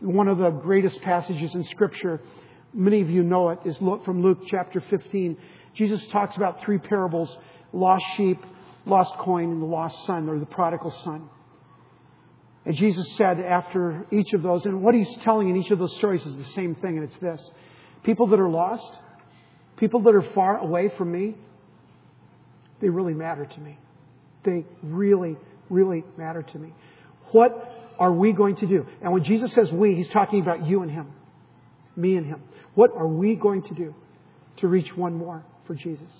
One 0.00 0.28
of 0.28 0.38
the 0.38 0.50
greatest 0.50 1.00
passages 1.02 1.54
in 1.54 1.64
Scripture, 1.64 2.20
many 2.72 3.02
of 3.02 3.10
you 3.10 3.22
know 3.22 3.50
it, 3.50 3.58
is 3.64 3.76
from 3.78 4.22
Luke 4.22 4.42
chapter 4.46 4.80
15. 4.80 5.36
Jesus 5.74 6.04
talks 6.08 6.36
about 6.36 6.60
three 6.62 6.78
parables 6.78 7.36
lost 7.72 8.04
sheep, 8.16 8.38
lost 8.86 9.12
coin, 9.18 9.50
and 9.50 9.62
the 9.62 9.66
lost 9.66 10.04
son, 10.06 10.28
or 10.28 10.38
the 10.38 10.46
prodigal 10.46 10.90
son. 11.04 11.28
And 12.64 12.76
Jesus 12.76 13.16
said 13.16 13.40
after 13.40 14.06
each 14.10 14.32
of 14.32 14.42
those, 14.42 14.66
and 14.66 14.82
what 14.82 14.94
he's 14.94 15.08
telling 15.22 15.48
in 15.48 15.56
each 15.56 15.70
of 15.70 15.78
those 15.78 15.94
stories 15.96 16.24
is 16.26 16.36
the 16.36 16.52
same 16.52 16.74
thing, 16.74 16.98
and 16.98 17.04
it's 17.04 17.16
this 17.18 17.40
people 18.02 18.28
that 18.28 18.40
are 18.40 18.48
lost, 18.48 18.90
people 19.76 20.00
that 20.02 20.14
are 20.14 20.24
far 20.34 20.58
away 20.58 20.90
from 20.96 21.12
me, 21.12 21.34
they 22.80 22.88
really 22.88 23.14
matter 23.14 23.44
to 23.44 23.60
me. 23.60 23.78
They 24.42 24.64
really, 24.82 25.36
really 25.68 26.04
matter 26.16 26.42
to 26.42 26.58
me. 26.58 26.72
What 27.32 27.94
are 27.98 28.12
we 28.12 28.32
going 28.32 28.56
to 28.56 28.66
do? 28.66 28.86
And 29.02 29.12
when 29.12 29.24
Jesus 29.24 29.52
says 29.52 29.70
we, 29.70 29.94
he's 29.94 30.08
talking 30.08 30.40
about 30.40 30.66
you 30.66 30.82
and 30.82 30.90
him, 30.90 31.12
me 31.94 32.16
and 32.16 32.26
him. 32.26 32.42
What 32.74 32.90
are 32.96 33.06
we 33.06 33.34
going 33.34 33.62
to 33.64 33.74
do 33.74 33.94
to 34.58 34.68
reach 34.68 34.96
one 34.96 35.14
more 35.14 35.44
for 35.70 35.76
Jesus? 35.76 36.10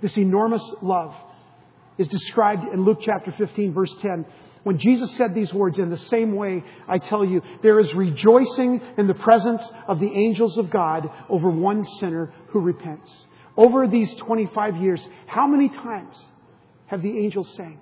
This 0.00 0.16
enormous 0.16 0.62
love 0.80 1.12
is 1.98 2.06
described 2.06 2.62
in 2.72 2.84
Luke 2.84 3.00
chapter 3.04 3.32
15, 3.32 3.74
verse 3.74 3.92
10. 4.00 4.24
When 4.62 4.78
Jesus 4.78 5.10
said 5.16 5.34
these 5.34 5.52
words, 5.52 5.76
in 5.80 5.90
the 5.90 5.98
same 5.98 6.36
way, 6.36 6.62
I 6.86 6.98
tell 6.98 7.24
you, 7.24 7.42
there 7.64 7.80
is 7.80 7.92
rejoicing 7.94 8.80
in 8.96 9.08
the 9.08 9.14
presence 9.14 9.68
of 9.88 9.98
the 9.98 10.06
angels 10.06 10.56
of 10.56 10.70
God 10.70 11.10
over 11.28 11.50
one 11.50 11.84
sinner 11.98 12.32
who 12.50 12.60
repents. 12.60 13.10
Over 13.56 13.88
these 13.88 14.14
25 14.18 14.76
years, 14.76 15.04
how 15.26 15.48
many 15.48 15.68
times 15.68 16.16
have 16.86 17.02
the 17.02 17.10
angels 17.10 17.52
sang? 17.56 17.80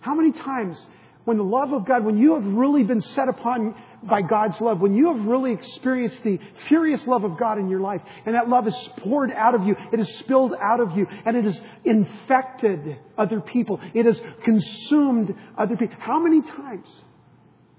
How 0.00 0.14
many 0.14 0.32
times 0.32 0.82
when 1.24 1.36
the 1.36 1.44
love 1.44 1.72
of 1.74 1.84
God, 1.84 2.02
when 2.04 2.16
you 2.16 2.34
have 2.34 2.44
really 2.46 2.82
been 2.82 3.02
set 3.02 3.28
upon 3.28 3.74
by 4.02 4.22
God's 4.22 4.60
love, 4.60 4.80
when 4.80 4.94
you 4.94 5.14
have 5.14 5.26
really 5.26 5.52
experienced 5.52 6.22
the 6.24 6.38
furious 6.68 7.06
love 7.06 7.24
of 7.24 7.38
God 7.38 7.58
in 7.58 7.68
your 7.68 7.80
life, 7.80 8.00
and 8.26 8.34
that 8.34 8.48
love 8.48 8.66
is 8.66 8.74
poured 8.98 9.30
out 9.30 9.54
of 9.54 9.64
you, 9.64 9.76
it 9.92 10.00
is 10.00 10.08
spilled 10.18 10.54
out 10.60 10.80
of 10.80 10.96
you, 10.96 11.06
and 11.24 11.36
it 11.36 11.44
has 11.44 11.60
infected 11.84 12.98
other 13.16 13.40
people, 13.40 13.80
it 13.94 14.06
has 14.06 14.20
consumed 14.44 15.34
other 15.56 15.76
people. 15.76 15.96
How 16.00 16.20
many 16.20 16.42
times 16.42 16.86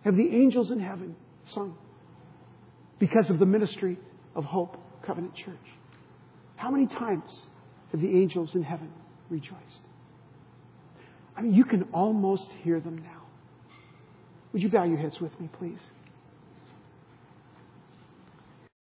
have 0.04 0.16
the 0.16 0.28
angels 0.28 0.72
in 0.72 0.80
heaven 0.80 1.16
sung 1.54 1.76
because 3.00 3.30
of 3.30 3.40
the 3.40 3.46
ministry 3.46 3.98
of 4.36 4.46
Hope 4.46 4.78
Covenant 5.06 5.36
Church? 5.36 5.58
How 6.56 6.72
many 6.72 6.88
times 6.88 7.30
have 7.92 8.00
the 8.00 8.08
angels 8.08 8.56
in 8.56 8.64
heaven 8.64 8.92
rejoiced? 9.30 9.82
I 11.36 11.42
mean, 11.42 11.54
you 11.54 11.66
can 11.66 11.84
almost 11.94 12.48
hear 12.64 12.80
them 12.80 12.98
now. 12.98 13.24
Would 14.54 14.62
you 14.62 14.70
bow 14.70 14.84
your 14.84 15.00
heads 15.00 15.20
with 15.20 15.38
me, 15.42 15.50
please? 15.58 15.80